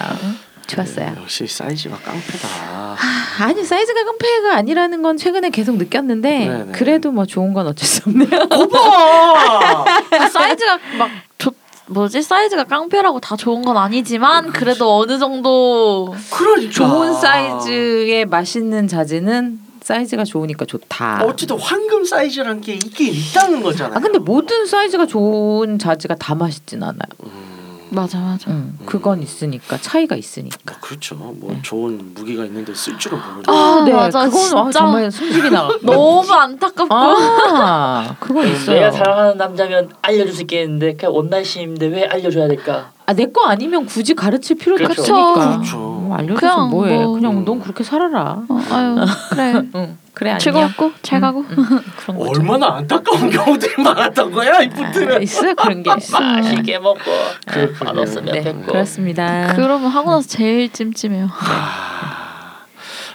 [0.67, 1.13] 좋았어요.
[1.15, 2.97] 네, 역시 사이즈가 깡패다.
[3.41, 6.73] 아니 사이즈가 깡패가 아니라는 건 최근에 계속 느꼈는데 네네.
[6.73, 8.29] 그래도 뭐 좋은 건 어쩔 수 없네요.
[8.51, 10.29] 거봐.
[10.29, 11.55] 사이즈가 막 좋,
[11.87, 19.61] 뭐지 사이즈가 깡패라고 다 좋은 건 아니지만 그래도 어느 정도 그러니까 좋은 사이즈의 맛있는 자지는
[19.89, 21.25] 사이즈가 좋으니까 좋다.
[21.25, 23.97] 어쨌든 황금 사이즈란 게 있긴 있다는 거잖아요.
[23.97, 26.99] 아 근데 모든 사이즈가 좋은 자지가 다 맛있진 않아요.
[27.25, 27.49] 음.
[27.91, 30.77] 맞아 맞아 음, 그건 있으니까 차이가 있으니까.
[30.83, 31.15] 그렇죠.
[31.15, 33.45] 뭐 좋은 무기가 있는데 쓸 줄은 모르는.
[33.47, 34.79] 아, 네, 맞아, 그건 아, 진짜.
[34.81, 35.75] 정말 숨죽이 나가.
[35.81, 38.77] 너무 안타깝고 아, 그건 있어요.
[38.77, 42.91] 내가 사랑하는 남자면 알려줄 수 있겠는데 그냥 온날씨인데 왜 알려줘야 될까?
[43.07, 45.01] 아, 내 거 아니면 굳이 가르칠 필요도 그렇죠.
[45.17, 45.57] 없으니까.
[45.57, 45.79] 그렇죠.
[46.09, 46.97] 뭐 알려줘서 그냥 뭐해.
[47.05, 47.13] 뭐.
[47.15, 48.43] 그냥 넌 그렇게 살아라.
[48.49, 48.97] 어, 아유
[49.31, 50.39] 그래 응, 그래 아니야.
[50.39, 52.31] 즐거웠고 잘 가고 그런 거죠.
[52.31, 55.23] 얼마나 안타까운 경우들이 많았던 거야 아, 이분들은.
[55.23, 56.19] 있어요 그런 게 있어.
[56.21, 56.99] 맛있게 먹고
[57.47, 57.93] 그렇군요.
[57.93, 59.53] 맛없으면 네, 됐고 그렇습니다.
[59.55, 61.29] 그러면 하고 나서 제일 찜찜해요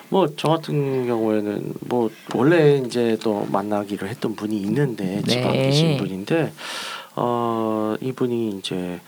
[0.09, 5.51] 뭐저 같은 경우에는 뭐 원래 이제 또 만나기로 했던 분이 있는데 네.
[5.51, 6.53] 계신 분인데
[7.15, 8.99] 어 이분이 이제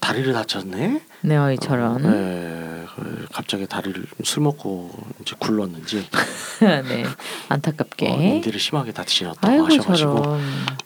[0.00, 1.02] 다리를 다쳤네.
[1.22, 2.02] 네, 어이처럼.
[2.02, 6.06] 네, 그 갑자기 다리를 술 먹고 이제 굴렀는지
[6.60, 7.04] 네,
[7.48, 8.08] 안타깝게.
[8.10, 10.40] 어, 인대를 심하게 다치셨다고 하셔가지고 저런.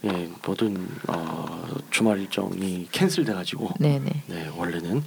[0.04, 4.10] 예 모든 어, 주말 일정이 캔슬돼가지고 네네.
[4.26, 5.02] 네 원래는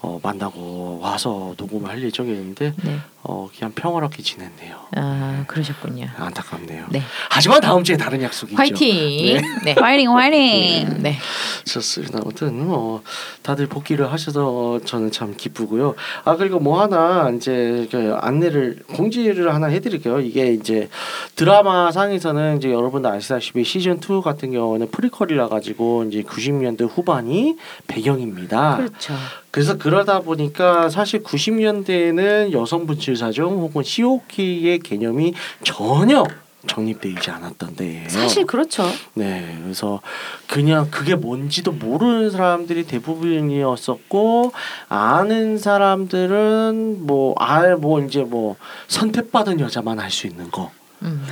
[0.00, 2.98] 어, 만나고 와서 녹음을 할 예정이었는데 네.
[3.22, 4.76] 어, 그냥 평화롭게 지냈네요.
[4.96, 6.06] 아 그러셨군요.
[6.16, 6.86] 안타깝네요.
[6.90, 7.02] 네.
[7.28, 8.56] 하지만 다음 주에 다른 약속이 있죠.
[8.56, 9.42] 화이팅.
[9.64, 9.72] 네.
[9.78, 11.18] 화이팅 화이팅 네.
[11.64, 12.20] 좋습니다.
[12.22, 13.02] 아무튼 뭐
[13.42, 15.94] 다들 복귀를 하셔서 저는 참 기쁘고요.
[16.24, 20.20] 아 그리고 뭐 하나 이제 그 안내를 공지를 하나 해드릴게요.
[20.20, 20.88] 이게 이제
[21.36, 28.76] 드라마 상에서는 이제 여러분들 아시다시피 시즌 2 같은 경우는 프리퀄이라 가지고 이제 90년대 후반이 배경입니다.
[28.76, 29.14] 그렇죠.
[29.50, 36.24] 그래서 그러다 보니까 사실 90년대에는 여성 분칠 사정 혹은 시오키의 개념이 전혀
[36.66, 38.08] 정립되지 않았던 때예요.
[38.08, 38.84] 사실 그렇죠.
[39.14, 40.00] 네, 그래서
[40.48, 44.52] 그냥 그게 뭔지도 모르는 사람들이 대부분이었었고
[44.88, 48.56] 아는 사람들은 뭐알뭐 이제 뭐
[48.88, 50.70] 선택받은 여자만 할 수 있는 거.
[51.02, 51.24] 음.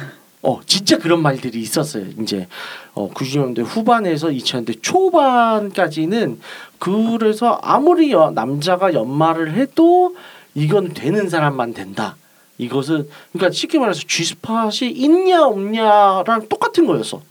[0.47, 2.07] 어 진짜 그런 말들이 있었어요.
[2.23, 2.47] 이제
[2.95, 6.39] 어 90년대 후반에서 2000년대 초반까지는
[6.79, 10.15] 그래서 아무리 여, 남자가 연말을 해도
[10.55, 12.17] 이건 되는 사람만 된다.
[12.59, 17.23] 이것은 그러니까 쉽게 말해서 G스팟이 있냐 없냐랑 똑같은 거였어.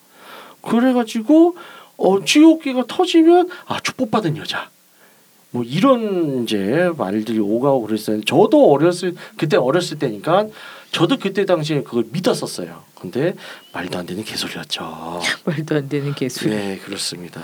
[0.61, 1.55] 그래가지고
[1.95, 4.67] 어 지옥기가 터지면 아 축복받은 여자.
[5.51, 8.19] 뭐 이런 이제 말들이 오가고 그랬어요.
[8.25, 10.47] 저도 어렸을 그때 어렸을 때니까
[10.91, 12.84] 저도 그때 당시에 그걸 믿었었어요.
[13.11, 13.35] 근데
[13.73, 15.21] 말도 안 되는 개소리였죠.
[15.45, 16.49] 말도 안 되는 개수.
[16.49, 17.41] 네, 그렇습니다.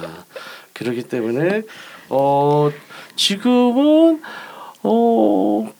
[0.73, 1.63] 그렇기 때문에
[2.09, 2.71] 어
[3.15, 4.21] 지금은
[4.83, 5.71] 어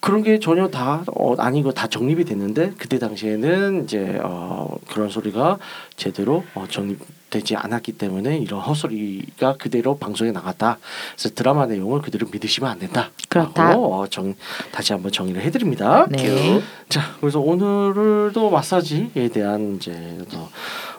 [0.00, 5.58] 그런 게 전혀 다 어, 아니고 다 정립이 됐는데 그때 당시에는 이제 어 그런 소리가
[5.96, 10.78] 제대로 어, 정립 되지 않았기 때문에 이런 헛소리가 그대로 방송에 나갔다.
[11.16, 13.10] 그래서 드라마 내용을 그대로 믿으시면 안 된다.
[13.28, 13.76] 그렇다.
[13.76, 14.34] 어, 정
[14.72, 16.06] 다시 한번 정리를 해드립니다.
[16.08, 16.62] 네.
[16.88, 20.48] 자, 그래서 오늘도 마사지에 대한 이제 또,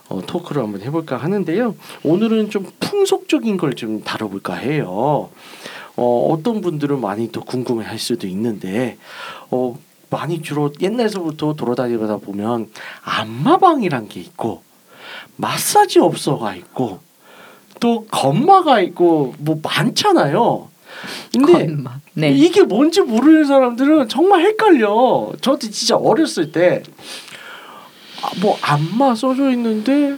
[0.09, 1.75] 어, 토크를 한번 해볼까 하는데요.
[2.03, 5.29] 오늘은 좀 풍속적인 걸 좀 다뤄볼까 해요.
[5.95, 8.97] 어, 어떤 분들은 많이 또 궁금해할 수도 있는데,
[9.49, 9.77] 어,
[10.09, 12.69] 많이 주로 옛날서부터 돌아다니다 보면
[13.03, 14.63] 안마방이란 게 있고
[15.37, 16.99] 마사지 업소가 있고
[17.79, 20.69] 또 건마가 있고 뭐 많잖아요.
[21.31, 21.67] 근데.
[22.13, 22.31] 네.
[22.31, 25.31] 이게 뭔지 모르는 사람들은 정말 헷갈려.
[25.41, 26.81] 저도 진짜 어렸을 때,
[28.23, 30.17] 아, 뭐 안마 써져 있는데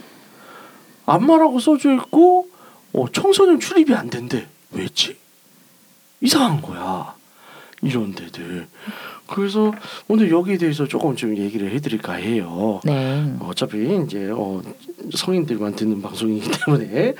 [1.04, 2.48] 안마라고 써져 있고
[2.92, 4.46] 어, 청소년 출입이 안 된대.
[4.72, 5.16] 왜지?
[6.20, 7.14] 이상한 거야.
[7.82, 8.66] 이런 데들.
[9.26, 9.72] 그래서
[10.08, 12.80] 오늘 여기에 대해서 조금 좀 얘기를 해드릴까 해요.
[12.84, 13.32] 네.
[13.40, 14.60] 어차피 이제 어,
[15.14, 17.14] 성인들만 듣는 방송이기 때문에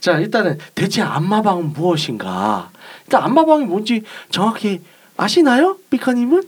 [0.00, 2.70] 자 일단은 대체 안마방은 무엇인가?
[3.04, 4.80] 일단 안마방이 뭔지 정확히
[5.16, 6.42] 아시나요, 삐카님은?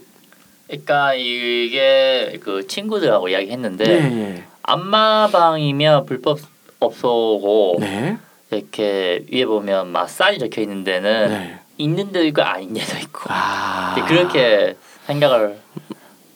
[0.67, 6.41] 그러니까 이게 그 친구들하고 이야기했는데 네, 안마방이면 불법
[6.81, 8.19] 업소고 네,
[8.51, 11.61] 이렇게 위에 보면 마사지 적혀 있는 데는 네.
[11.79, 15.59] 있는 데도 있고 아닌 데도 있고 아 이제 그렇게 생각을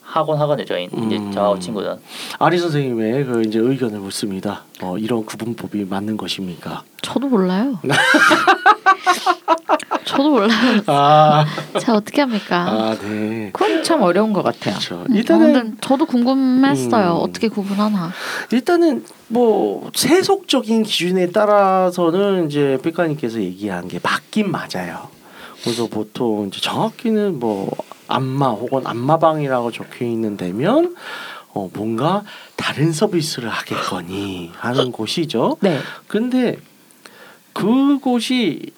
[0.03, 0.65] 하곤 하거든요.
[0.65, 1.33] 저희 이제 음.
[1.33, 1.99] 저하고 친구는
[2.39, 4.63] 아리 선생님의 그 이제 의견을 묻습니다.
[4.81, 6.83] 어, 이런 구분법이 맞는 것입니까?
[7.03, 7.79] 저도 몰라요.
[10.07, 10.81] 저도 몰라요.
[10.87, 11.45] 아,
[11.79, 12.67] 제가 어떻게 합니까?
[12.67, 13.51] 아, 네.
[13.53, 14.75] 그건 참 어려운 것 같아요.
[14.77, 15.05] 그렇죠.
[15.11, 17.19] 음, 일단은 근데 저도 궁금했어요.
[17.19, 17.21] 음.
[17.21, 18.11] 어떻게 구분하나.
[18.51, 25.18] 일단은 뭐 세속적인 기준에 따라서는 이제 삐까님께서 얘기한 게 맞긴 맞아요.
[25.63, 27.71] 그래서 보통 이제 정확히는 뭐
[28.07, 30.97] 안마 혹은 안마방이라고 적혀 있는 데면
[31.53, 32.25] 어 뭔가
[32.57, 35.57] 다른 서비스를 하겠거니 하는 곳이죠.
[35.61, 35.79] 네.
[36.07, 36.57] 근데
[37.53, 38.71] 그곳이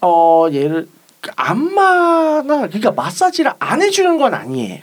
[0.00, 0.88] 어 예를
[1.36, 4.82] 안마나 그러니까 마사지를 안 해주는 건 아니에요.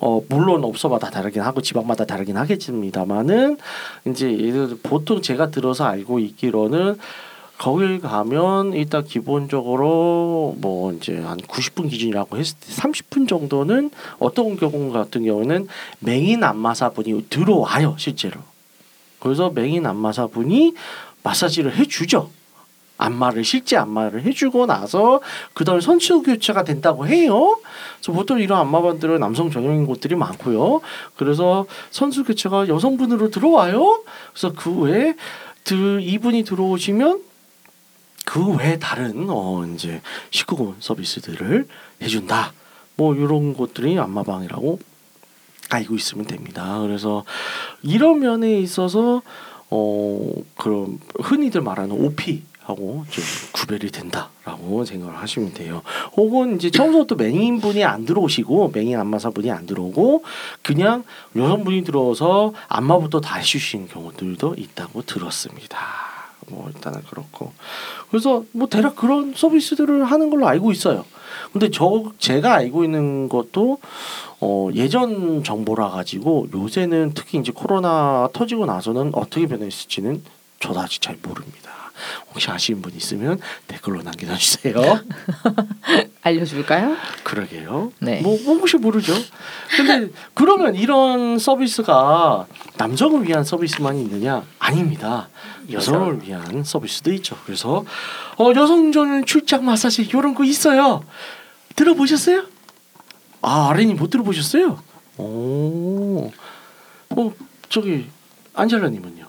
[0.00, 3.58] 어 물론 업소마다 다르긴 하고 지방마다 다르긴 하겠습니다만은
[4.06, 6.98] 이제 예를 보통 제가 들어서 알고 있기로는
[7.58, 13.90] 거길 가면 일단 기본적으로 뭐 이제 한 90분 기준이라고 했을 때 30분 정도는
[14.20, 15.66] 어떤 경우 같은 경우는
[15.98, 18.40] 맹인 안마사분이 들어와요 실제로.
[19.18, 20.74] 그래서 맹인 안마사분이
[21.24, 22.30] 마사지를 해주죠.
[22.98, 25.20] 안마를 실제 안마를 해주고 나서
[25.54, 27.58] 그다음에 선수 교체가 된다고 해요.
[27.96, 30.80] 그래서 보통 이런 안마반들은 남성 전용인 곳들이 많고요.
[31.16, 34.02] 그래서 선수 교체가 여성분으로 들어와요.
[34.32, 35.14] 그래서 그 외에
[35.64, 37.27] 들 이분이 들어오시면
[38.28, 41.66] 그 외에 다른 어 이제 19금 서비스들을
[42.02, 42.52] 해준다.
[42.94, 44.78] 뭐 이런 것들이 안마방이라고
[45.70, 46.78] 알고 있으면 됩니다.
[46.82, 47.24] 그래서
[47.82, 49.22] 이런 면에 있어서
[49.70, 55.80] 어 그런 흔히들 말하는 OP 하고 좀 구별이 된다라고 생각을 하시면 돼요.
[56.14, 60.22] 혹은 이제 처음부터 맹인 분이 안 들어오시고 맹인 안마사 분이 안 들어오고
[60.62, 61.02] 그냥
[61.34, 66.07] 여성분이 들어와서 안마부터 다 해주시는 경우들도 있다고 들었습니다.
[66.50, 67.52] 뭐 일단은 그렇고
[68.10, 71.04] 그래서 뭐 대략 그런 서비스들을 하는 걸로 알고 있어요.
[71.52, 73.78] 근데 저 제가 알고 있는 것도
[74.40, 80.22] 어 예전 정보라 가지고 요새는 특히 이제 코로나 터지고 나서는 어떻게 변했을지는
[80.60, 81.77] 저도 아직 잘 모릅니다.
[82.30, 84.74] 혹시 아시는 분 있으면 댓글로 남겨주세요.
[86.22, 86.96] 알려줄까요?
[87.22, 87.92] 그러게요.
[88.00, 88.20] 네.
[88.20, 89.14] 뭐, 뭐 혹시 모르죠.
[89.76, 94.44] 근데 그러면 이런 서비스가 남성을 위한 서비스만 있느냐?
[94.58, 95.28] 아닙니다.
[95.70, 97.36] 여성을 위한 서비스도 있죠.
[97.44, 97.84] 그래서
[98.38, 101.04] 어, 여성 전용 출장 마사지 이런 거 있어요.
[101.76, 102.44] 들어보셨어요?
[103.42, 104.82] 아 아린이 못 들어보셨어요?
[105.18, 106.30] 오,
[107.10, 107.32] 어
[107.68, 108.06] 저기
[108.54, 109.27] 안젤라님은요?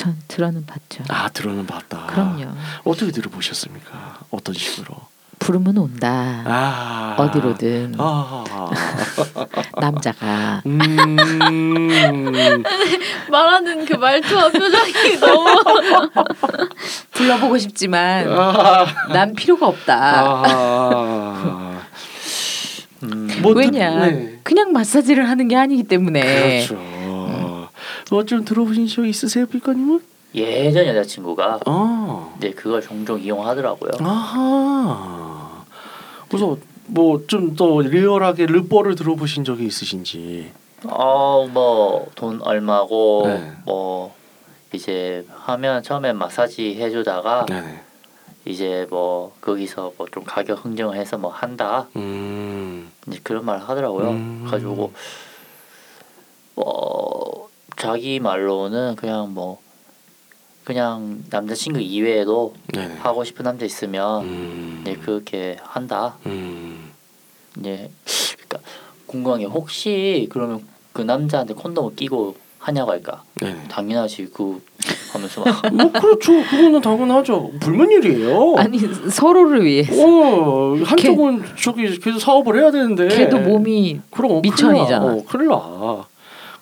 [0.00, 1.04] 전 들어는 봤죠.
[1.08, 2.06] 아 들어는 봤다.
[2.06, 2.46] 그럼요.
[2.84, 4.20] 어떻게 들어보셨습니까?
[4.30, 4.96] 어떤 식으로?
[5.38, 6.42] 부르면 온다.
[6.46, 8.44] 아 어디로든 아.
[9.78, 10.78] 남자가 음.
[13.30, 15.46] 말하는 그 말투와 표정이 너무
[17.12, 18.86] 불러보고 싶지만 아.
[19.12, 20.42] 난 필요가 없다.
[20.46, 21.80] 아.
[23.02, 24.06] 음, 뭐 듣- 왜냐?
[24.06, 24.38] 네.
[24.42, 26.66] 그냥 마사지를 하는 게 아니기 때문에.
[26.66, 26.99] 그렇죠.
[28.10, 30.00] 뭐 좀 들어보신 적 있으세요, 빌까님은?
[30.34, 32.34] 예전 여자친구가 아.
[32.38, 33.90] 이제 그걸 종종 이용하더라고요.
[34.00, 35.64] 아하.
[36.28, 40.50] 그래서 뭐 좀 더 리얼하게 르뽀를 들어보신 적이 있으신지.
[40.86, 43.52] 어뭐 돈 얼마고 네.
[43.64, 44.14] 뭐
[44.72, 47.80] 이제 하면 처음에 마사지 해주다가 네.
[48.44, 52.90] 이제 뭐 거기서 뭐 좀 가격 흥정을 해서 뭐 한다 음.
[53.08, 54.10] 이제 그런 말 하더라고요.
[54.10, 54.46] 음.
[54.50, 54.92] 가지고
[56.54, 57.49] 뭐
[57.80, 59.58] 자기 말로는 그냥 뭐
[60.64, 62.94] 그냥 남자친구 이외에도 네.
[63.00, 64.78] 하고 싶은 남자 있으면 음.
[64.82, 66.18] 이제 그렇게 한다.
[66.26, 66.90] 음.
[67.58, 67.90] 이제
[68.34, 68.58] 그러니까
[69.06, 70.60] 궁금한 게 혹시 그러면
[70.92, 73.22] 그 남자한테 콘돔을 끼고 하냐고 할까?
[73.40, 73.56] 네.
[73.68, 74.62] 당연하지 그
[75.14, 76.32] 하면서 막뭐 그렇죠.
[76.50, 77.50] 그거는 당연하죠.
[77.60, 78.56] 불문율이에요.
[78.58, 79.94] 아니 서로를 위해서.
[79.96, 83.08] 어, 한쪽은 저기 계속 사업을 해야 되는데.
[83.08, 85.06] 걔도 몸이 그럼 미천이잖아.
[85.06, 86.09] 어, 큰일 나.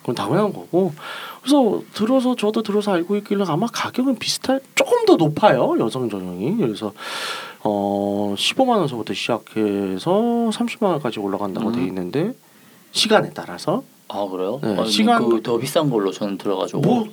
[0.09, 0.93] 그건 당연한 거고.
[1.41, 6.91] 그래서 들어서 저도 들어서 알고 있길래 아마 가격은 비슷할 조금 더 높아요 여성 전용이 그래서
[7.63, 10.11] 어 15만 원서부터 시작해서
[10.51, 11.75] 30만 원까지 올라간다고 음.
[11.75, 12.33] 돼 있는데
[12.91, 14.59] 시간에 따라서 아 그래요?
[14.63, 17.07] 네, 아니, 시간- 그 더 비싼 걸로 저는 들어가지고 뭐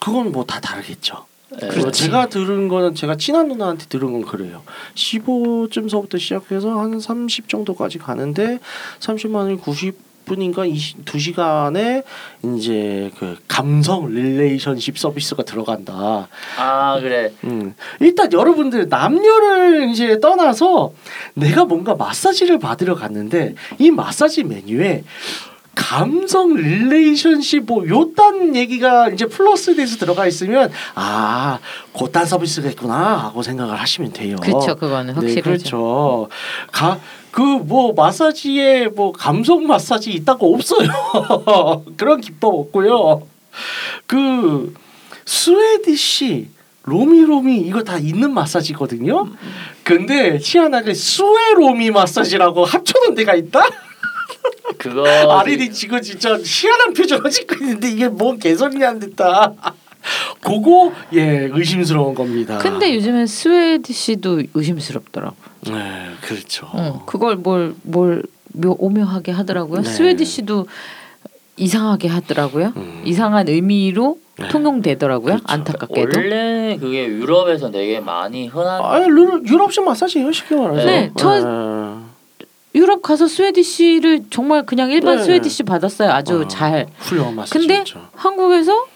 [0.00, 1.24] 그건 뭐 다 다르겠죠.
[1.60, 1.68] 네.
[1.68, 4.62] 그래서 제가 들은 거는 제가 친한 누나한테 들은 건 그래요.
[4.94, 8.58] 15쯤서부터 시작해서 한 30 정도까지 가는데
[9.00, 12.04] 30만 원이 90 분인가 20, 2시간에
[12.44, 16.28] 이제 그 감성 릴레이션십 서비스가 들어간다.
[16.58, 17.74] 아 그래 음.
[18.00, 20.92] 일단 여러분들 남녀를 이제 떠나서
[21.34, 25.04] 내가 뭔가 마사지를 받으러 갔는데 이 마사지 메뉴에
[25.74, 31.58] 감성 relationship 뭐 요딴 얘기가 이제 플러스 돼서 들어가 있으면 아
[31.98, 34.36] 그딴 서비스가 있구나 하고 생각을 하시면 돼요.
[34.42, 34.76] 그렇죠.
[34.76, 35.34] 그거는 확실하죠.
[35.34, 36.28] 네, 그렇죠.
[36.70, 40.88] 가 그뭐 마사지에 뭐 감성 마사지 있다고 없어요.
[41.96, 43.26] 그런 기법 없고요.
[44.06, 44.74] 그
[45.24, 46.48] Swedish
[46.84, 49.28] 로미로미 이거 다 있는 마사지거든요.
[49.84, 53.60] 근데 희한하게 스웨로미 마사지라고 합쳐놓은 데가 있다.
[54.78, 59.52] 그거 아린이 지금 진짜 희한한 표정을 짓고 있는데 이게 뭔 개소리냐 안 됐다.
[60.40, 62.58] 그거 예 의심스러운 겁니다.
[62.58, 65.36] 근데 요즘엔 Swedish도 의심스럽더라고.
[65.66, 66.66] 네 그렇죠.
[66.72, 68.22] 어, 그걸 뭘 뭘
[68.54, 69.82] 오묘하게 하더라고요.
[69.82, 69.88] 네.
[69.88, 70.66] Swedish도
[71.56, 72.72] 이상하게 하더라고요.
[72.76, 73.02] 음.
[73.04, 74.48] 이상한 의미로 네.
[74.48, 75.34] 통용되더라고요.
[75.36, 75.44] 그렇죠.
[75.46, 76.10] 안타깝게도.
[76.18, 80.86] 원래 그게 유럽에서 되게 많이 흔한 아 유럽 유럽식 마사지예요 쉽게 말해서.
[80.86, 82.01] 네, 저-
[82.74, 85.24] 유럽 가서 Swedish를 정말 그냥 일반 네.
[85.24, 86.10] Swedish 받았어요.
[86.10, 86.88] 아주 어, 잘.
[86.98, 88.08] 훌륭한 근데 마사지였죠.
[88.14, 88.86] 한국에서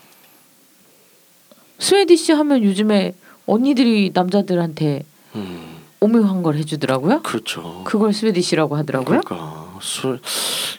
[1.78, 3.14] Swedish 하면 요즘에
[3.46, 7.22] 언니들이 남자들한테 음 오묘한 걸 해주더라고요.
[7.22, 7.82] 그렇죠.
[7.84, 9.20] 그걸 Swedish라고 하더라고요.
[9.20, 10.18] 그러니까 스,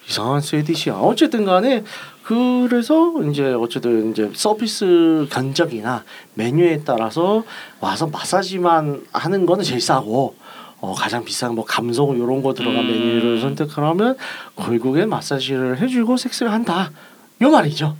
[0.09, 0.95] 이상한 Swedish야.
[0.95, 1.83] 어쨌든 간에
[2.23, 7.43] 그래서 이제 어쨌든 이제 서비스 견적이나 메뉴에 따라서
[7.79, 10.35] 와서 마사지만 하는 거는 제일 싸고
[10.79, 12.87] 어, 가장 비싼 뭐 감성 이런 거 들어간 음.
[12.87, 14.15] 메뉴를 선택하면
[14.55, 16.91] 결국엔 마사지를 해주고 섹스를 한다.
[17.41, 17.95] 요 말이죠.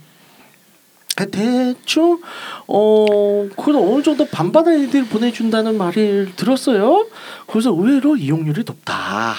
[1.31, 2.21] 대충
[2.67, 7.07] 어 그래도 어느 정도 반반한 애들 보내준다는 말을 들었어요.
[7.47, 9.33] 그래서 의외로 이용률이 높다.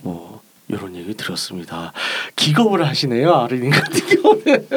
[0.00, 1.92] 뭐 이런 얘기 들었습니다.
[2.36, 4.68] 기겁을 하시네요 아르님 같은 경우는.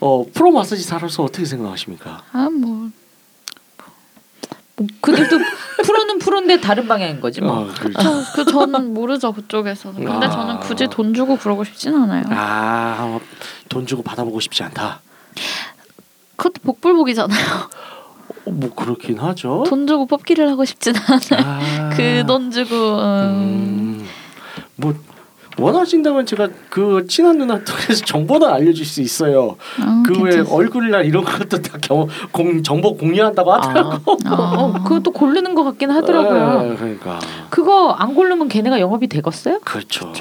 [0.00, 2.22] 어 프로 마사지 살아서 어떻게 생각하십니까?
[2.32, 2.90] 아뭐 뭐
[5.00, 5.38] 그들도
[5.84, 7.60] 프로는 프로인데 다른 방향인 거지 뭐.
[7.60, 8.22] 어, 그렇죠.
[8.34, 10.04] 그 저는 모르죠 그쪽에서는.
[10.04, 10.30] 근데 아.
[10.30, 12.24] 저는 굳이 돈 주고 그러고 싶진 않아요.
[12.30, 13.18] 아
[13.68, 15.00] 돈 주고 받아보고 싶지 않다.
[16.36, 17.46] 그것도 복불복이잖아요.
[18.46, 19.64] 어, 뭐 그렇긴 하죠.
[19.66, 21.46] 돈 주고 뽑기를 하고 싶진 않아요.
[21.46, 24.08] 아, 그돈 주고 음, 음,
[24.76, 24.94] 뭐
[25.58, 29.56] 원하신다면 제가 그 친한 누나 통해서 정보는 알려줄 수 있어요.
[29.80, 30.54] 음, 그외 괜찮습니다.
[30.54, 34.16] 얼굴이나 이런 것도 다 경, 공, 정보 공유한다고 하더라고.
[34.26, 36.72] 아, 어, 그것도 고르는 것 같긴 하더라고요.
[36.72, 37.18] 예, 그러니까
[37.50, 39.60] 그거 안 고르면 걔네가 영업이 되겠어요?
[39.64, 40.12] 그렇죠.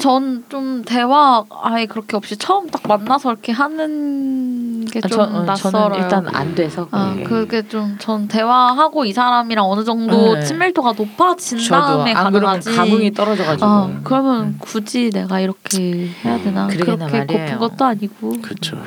[0.00, 4.47] 전 좀 대화 아예 그렇게 없이 처음 딱 만나서 이렇게 하는
[4.88, 5.82] 게 아, 좀 저, 어, 낯설어요.
[5.92, 7.24] 저는 일단 안 돼서 아, 그게.
[7.24, 10.42] 그게 좀 전 대화하고 이 사람이랑 어느 정도 네.
[10.44, 12.74] 친밀도가 높아진 저도 다음에 가능하지.
[12.74, 13.66] 감흥이 떨어져가지고.
[13.66, 16.66] 아, 그러면 굳이 내가 이렇게 해야 되나?
[16.66, 17.26] 음, 그렇게 말이에요.
[17.26, 18.32] 고픈 것도 아니고.
[18.42, 18.82] 그렇죠.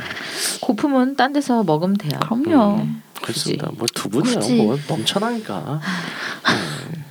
[0.61, 2.19] 고품은 딴 데서 먹으면 돼요.
[2.21, 2.77] 그럼요.
[2.77, 2.89] 네.
[3.21, 3.69] 그렇습니다.
[3.77, 4.55] 뭐 두 분이요, 굳이.
[4.55, 5.79] 뭐 넘쳐나니까.
[6.43, 7.01] 네.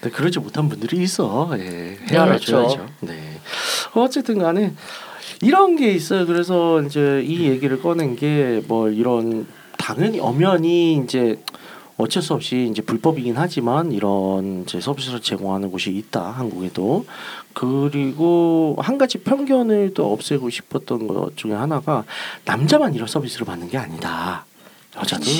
[0.00, 1.50] 근데 그러지 못한 분들이 있어.
[1.58, 2.86] 예, 헤아려줘야죠.
[3.00, 3.40] 네.
[3.94, 4.74] 어쨌든 간에
[5.42, 6.26] 이런 게 있어요.
[6.26, 9.46] 그래서 이제 이 얘기를 꺼낸 게 뭐 이런
[9.78, 11.38] 당연히 엄연히 이제
[11.98, 17.06] 어쩔 수 없이 이제 불법이긴 하지만 이런 이제 서비스를 제공하는 곳이 있다 한국에도.
[17.54, 22.04] 그리고 한 가지 편견을 또 없애고 싶었던 것 중에 하나가
[22.44, 24.44] 남자만 이런 서비스를 받는 게 아니다.
[24.96, 25.30] 여자도 그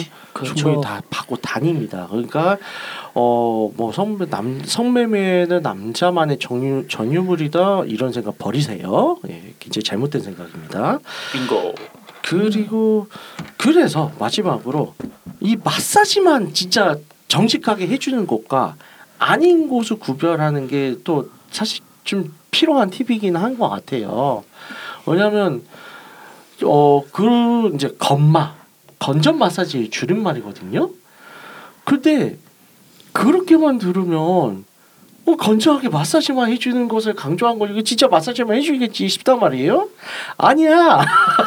[0.40, 0.54] 렇죠.
[0.54, 2.06] 충분히 다 받고 다닙니다.
[2.10, 2.58] 그러니까
[3.14, 9.18] 어뭐 성매 남 성매매는 남자만의 전유 전유물이다 이런 생각 버리세요.
[9.28, 10.98] 예, 굉장히 잘못된 생각입니다.
[11.32, 11.74] 빙고.
[12.22, 13.06] 그리고
[13.56, 14.94] 그래서 마지막으로
[15.40, 16.96] 이 마사지만 진짜
[17.28, 18.74] 정직하게 해주는 곳과
[19.18, 24.42] 아닌 곳을 구별하는 게 또 사실 좀 필요한 팁이긴 한 것 같아요.
[25.06, 25.62] 왜냐하면
[26.62, 28.54] 어그 이제 건마
[28.98, 30.90] 건전 마사지의 줄임말이거든요.
[31.84, 32.36] 근데
[33.12, 34.64] 그렇게만 들으면
[35.26, 39.88] 어, 건조하게 마사지만 해주는 것을 강조한 거 이거 진짜 마사지만 해주겠지 싶단 말이에요?
[40.36, 41.00] 아니야.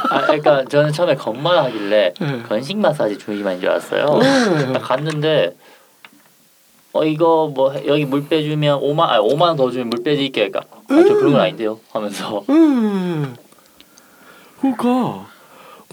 [0.09, 2.43] 아, 그러니까 저는 처음에 건마를 하길래 네.
[2.43, 4.05] 건식 마사지 주의만인 줄 알았어요.
[4.19, 4.73] 네.
[4.73, 5.55] 딱 갔는데
[6.91, 10.49] 어 이거 뭐 여기 물 빼주면 5만 아 5만 원더 주면 물 빼드릴게요.
[10.49, 11.79] 그러니까 아, 저 그런 건 아닌데요.
[11.93, 13.35] 하면서 음.
[14.59, 15.27] 그러니까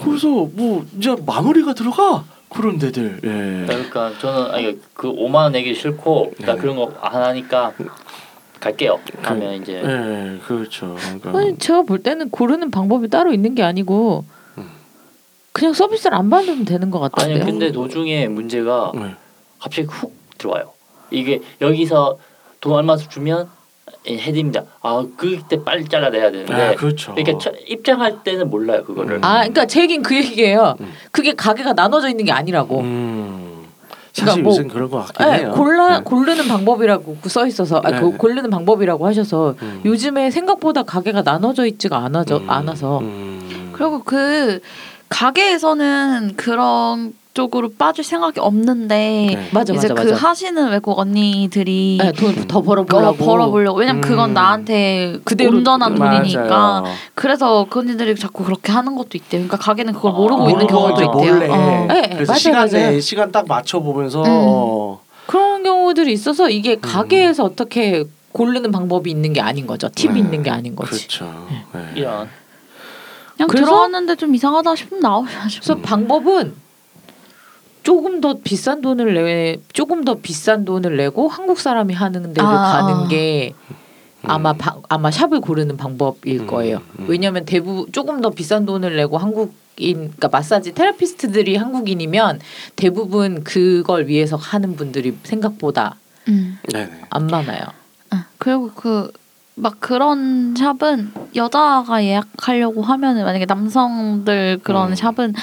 [0.02, 3.20] 그래서 뭐 이제 마무리가 들어가 그런 데들.
[3.24, 3.66] 예.
[3.66, 6.60] 그러니까 저는 아니 그 5만 원 내기 싫고 나 네.
[6.60, 7.72] 그런 거 안 하니까
[8.60, 8.98] 갈게요.
[9.22, 10.96] 하면 이제 예, 그렇죠.
[11.20, 14.24] 그러니까 아니 제가 볼 때는 고르는 방법이 따로 있는 게 아니고
[14.58, 14.70] 음.
[15.52, 17.44] 그냥 서비스를 안 받으면 되는 것 아니 같던데요.
[17.44, 19.14] 근데 도중에 문제가 네.
[19.58, 20.72] 갑자기 훅 들어와요.
[21.10, 22.18] 이게 여기서
[22.60, 23.48] 돈 얼마 주면
[24.08, 24.62] 해드립니다.
[24.82, 27.12] 아 그때 빨리 잘라내야 되는데 아, 그렇죠.
[27.16, 29.16] 이렇게 처- 입장할 때는 몰라요 그거를.
[29.16, 29.24] 음.
[29.24, 30.76] 아, 그러니까 제 얘기는 그 얘기예요.
[30.80, 30.92] 음.
[31.10, 32.80] 그게 가게가 나눠져 있는 게 아니라고.
[32.80, 33.66] 음.
[34.14, 35.52] 그러니까 사실 뭐- 요즘 그런 것 같긴 네, 해요.
[35.54, 36.04] 골라 네.
[36.04, 38.00] 고르는 방법이라고 써 있어서 아, 네.
[38.00, 39.82] 그 고르는 방법이라고 하셔서 음.
[39.84, 42.48] 요즘에 생각보다 가게가 나눠져 있지가 않아져 음.
[42.48, 43.70] 않아서 음.
[43.74, 44.60] 그리고 그
[45.10, 49.48] 가게에서는 그런 쪽으로 빠질 생각이 없는데 네.
[49.52, 50.28] 맞아 이제 맞아 그 맞아.
[50.28, 54.08] 하시는 외국 언니들이 네, 돈더 어, 벌어보려고 벌어보려고 왜냐면 음.
[54.08, 56.84] 그건 나한테 그대로 온전한 돈이니까 맞아요.
[57.14, 59.42] 그래서 그 언니들이 자꾸 그렇게 하는 것도 있대요.
[59.42, 61.34] 그러니까 가게는 그걸 아, 모르고 있는 경우도 있대요.
[61.34, 61.48] 몰래.
[61.50, 61.86] 어.
[61.88, 64.26] 네, 그래서 맞아요, 시간 딱 맞춰 보면서 음.
[64.28, 65.00] 어.
[65.26, 69.90] 그런 경우들이 있어서 이게 가게에서 어떻게 고르는 방법이 있는 게 아닌 거죠.
[69.90, 70.20] 팁이 네.
[70.20, 71.06] 있는 게 아닌 거지.
[71.06, 71.46] 그렇죠.
[71.74, 71.92] 네.
[71.96, 72.28] 이런
[73.36, 75.60] 그냥 들어왔는데 좀 이상하다 싶으면 나오셔야죠.
[75.62, 76.65] 그래서 방법은
[77.86, 82.82] 조금 더 비싼 돈을 내 조금 더 비싼 돈을 내고 한국 사람이 하는 데를 아,
[82.82, 83.06] 가는 아.
[83.06, 83.54] 게
[84.24, 86.82] 아마 바, 아마 샵을 고르는 방법일 음, 거예요.
[86.98, 87.04] 음.
[87.06, 92.40] 왜냐하면 대부 조금 더 비싼 돈을 내고 한국인 그러니까 마사지 테라피스트들이 한국인이면
[92.74, 95.94] 대부분 그걸 위해서 하는 분들이 생각보다
[96.26, 96.58] 음.
[96.68, 96.90] 네네.
[97.08, 97.66] 안 많아요.
[98.10, 99.12] 아, 그리고 그
[99.58, 104.94] 막 그런 샵은 여자가 예약하려고 하면은 만약에 남성들 그런 음.
[104.94, 105.34] 샵은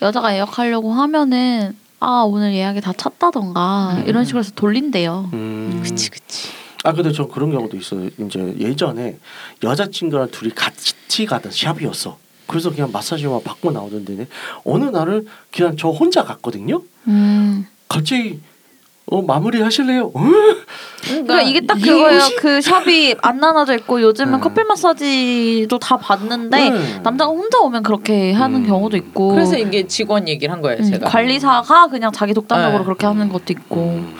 [0.00, 4.08] 여자가 예약하려고 하면은 아 오늘 예약이 다 찼다던가 음.
[4.08, 5.30] 이런 식으로 해서 돌린대요.
[5.34, 5.80] 음.
[5.84, 6.48] 그치 그치.
[6.82, 8.08] 아 근데 저 그런 경우도 있어요.
[8.18, 9.18] 이제 예전에
[9.62, 12.18] 여자친구랑 둘이 같이 가던 샵이었어.
[12.46, 14.26] 그래서 그냥 마사지만 받고 나오던데
[14.64, 16.82] 어느 날은 그냥 저 혼자 갔거든요.
[17.06, 17.66] 음.
[17.86, 18.40] 갑자기
[19.06, 20.10] 어 마무리 하실래요?
[21.02, 21.22] 어?
[21.22, 22.20] 그러니까 이게 딱 그거예요.
[22.38, 24.38] 그 샵이 안 나눠져 있고 요즘은 네.
[24.40, 27.00] 커플 마사지도 다 받는데 네.
[27.02, 28.66] 남자가 혼자 오면 그렇게 하는 음.
[28.66, 30.78] 경우도 있고 그래서 이게 직원 얘기를 한 거예요.
[30.80, 31.08] 음, 제가.
[31.08, 32.84] 관리사가 그냥 자기 독단적으로 네.
[32.84, 34.14] 그렇게 하는 것도 있고 음.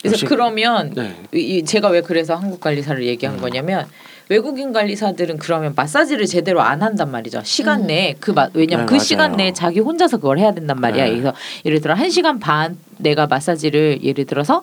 [0.00, 1.14] 그래서 역시- 그러면 네.
[1.32, 3.06] 이, 이- 제가 왜 그래서 한국 관리사를 음.
[3.06, 3.86] 얘기한 거냐면
[4.30, 7.40] 외국인 관리사들은 그러면 마사지를 제대로 안 한단 말이죠.
[7.44, 7.86] 시간 음.
[7.88, 9.04] 내에 그 마, 왜냐면 네, 그 맞아요.
[9.04, 11.04] 시간 내에 자기 혼자서 그걸 해야 된단 말이야.
[11.04, 11.10] 네.
[11.10, 11.34] 그래서
[11.66, 14.62] 예를 들어 한 시간 반 내가 마사지를 예를 들어서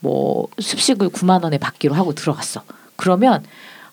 [0.00, 2.62] 뭐 습식을 9만 원에 받기로 하고 들어갔어.
[2.96, 3.42] 그러면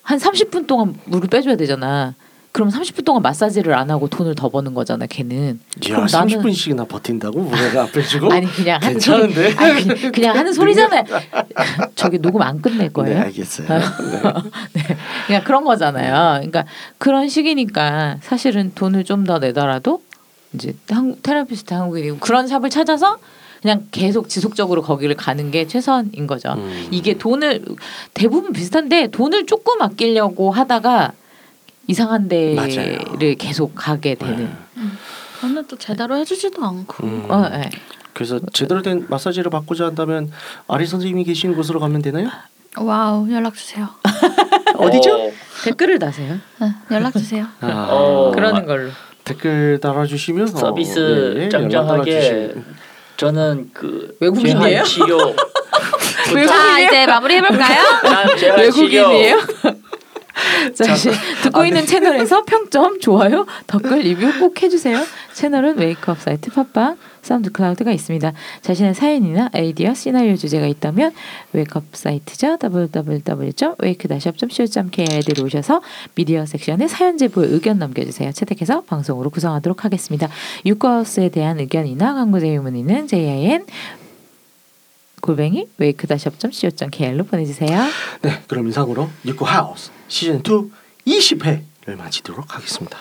[0.03, 2.13] 한 30분 동안 물을 빼줘야 되잖아.
[2.51, 5.07] 그럼 30분 동안 마사지를 안 하고 돈을 더 버는 거잖아.
[5.07, 5.59] 걔는.
[5.89, 9.27] 야 그럼 나는- 30분씩이나 버틴다고 뭐가 앞에 주고 아니 그냥 하는 소리.
[9.33, 9.53] 괜찮은데?
[9.61, 11.03] 아니 그냥, 그냥 하는 소리잖아요.
[11.95, 13.19] 저기 녹음 안 끝낼 네, 거예요.
[13.23, 13.67] 알겠어요.
[14.73, 14.81] 네.
[15.27, 16.35] 그냥 그런 거잖아요.
[16.37, 16.65] 그러니까
[16.97, 20.01] 그런 식이니까 사실은 돈을 좀 더 내더라도
[20.53, 23.17] 이제 한국 테라피스트 한국인이고 그런 샵을 찾아서
[23.65, 26.53] 그냥 계속 지속적으로 거기를 가는 게 최선인 거죠.
[26.53, 26.87] 음.
[26.91, 27.65] 이게 돈을
[28.13, 31.13] 대부분 비슷한데 돈을 조금 아끼려고 하다가
[31.87, 32.99] 이상한 데를 맞아요.
[33.39, 34.51] 계속 가게 되는.
[35.41, 37.07] 저는 또 제대로 해주지도 않고.
[37.07, 37.25] 음.
[37.27, 37.71] 어, 네.
[38.13, 40.31] 그래서 제대로 된 마사지를 받고자 한다면
[40.67, 42.29] 아리 선생님이 계시는 곳으로 가면 되나요?
[42.77, 43.89] 와우 연락 주세요.
[44.77, 45.31] 어디죠?
[45.63, 46.37] 댓글을 다세요.
[46.61, 47.47] 네, 연락 주세요.
[47.61, 48.91] 아, 어, 그러는 걸로.
[49.23, 52.53] 댓글 달아주시면 어, 서비스 예, 예, 짱짱하게.
[53.17, 54.83] 저는 그 외국인이에요?
[54.83, 55.35] 재활 치료
[56.47, 57.83] 자 이제 마무리 해볼까요?
[58.03, 59.39] 난 재활 치료 외국인이에요?
[60.73, 61.11] 자, 이제
[61.43, 64.99] 듣고 있는 채널에서 평점, 좋아요, 댓글 리뷰 꼭 해주세요.
[65.33, 68.33] 채널은 웨이크업 사이트 팟빵, 사운드 클라우드가 있습니다.
[68.61, 71.13] 자신의 사연이나 아이디어, 시나리오 주제가 있다면
[71.53, 72.57] 웨이크업 사이트죠.
[72.61, 75.81] www.wake-up.co.kr에 들어오셔서
[76.15, 78.31] 미디어 섹션에 사연 제보에 의견 남겨주세요.
[78.31, 80.29] 채택해서 방송으로 구성하도록 하겠습니다.
[80.65, 83.65] 유쿠하우스에 대한 의견이나 광고 제휴 문의는 jin
[85.25, 87.81] 골뱅이 wake-up.co.kr로 보내주세요.
[88.21, 92.97] 네, 그럼 이상으로 뉴코 하우스 시즌 2 20회 를 마치도록 하겠습니다.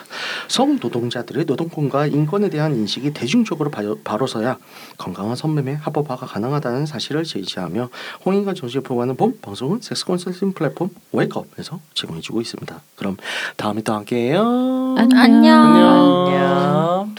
[0.47, 4.59] 성 노동자들의 노동권과 인권에 대한 인식이 대중적으로 바로, 바로서야
[4.99, 7.89] 건강한 성매매 합법화가 가능하다는 사실을 제시하며
[8.27, 12.83] 홍인간 정신을 포함하는 본 방송은 섹스 컨설팅 플랫폼 웨이크업에서 제공해주고 있습니다.
[12.97, 13.17] 그럼
[13.57, 14.97] 다음에 또 함께해요.
[14.99, 15.19] 안녕.
[15.19, 16.27] 안녕.
[16.27, 17.13] 안녕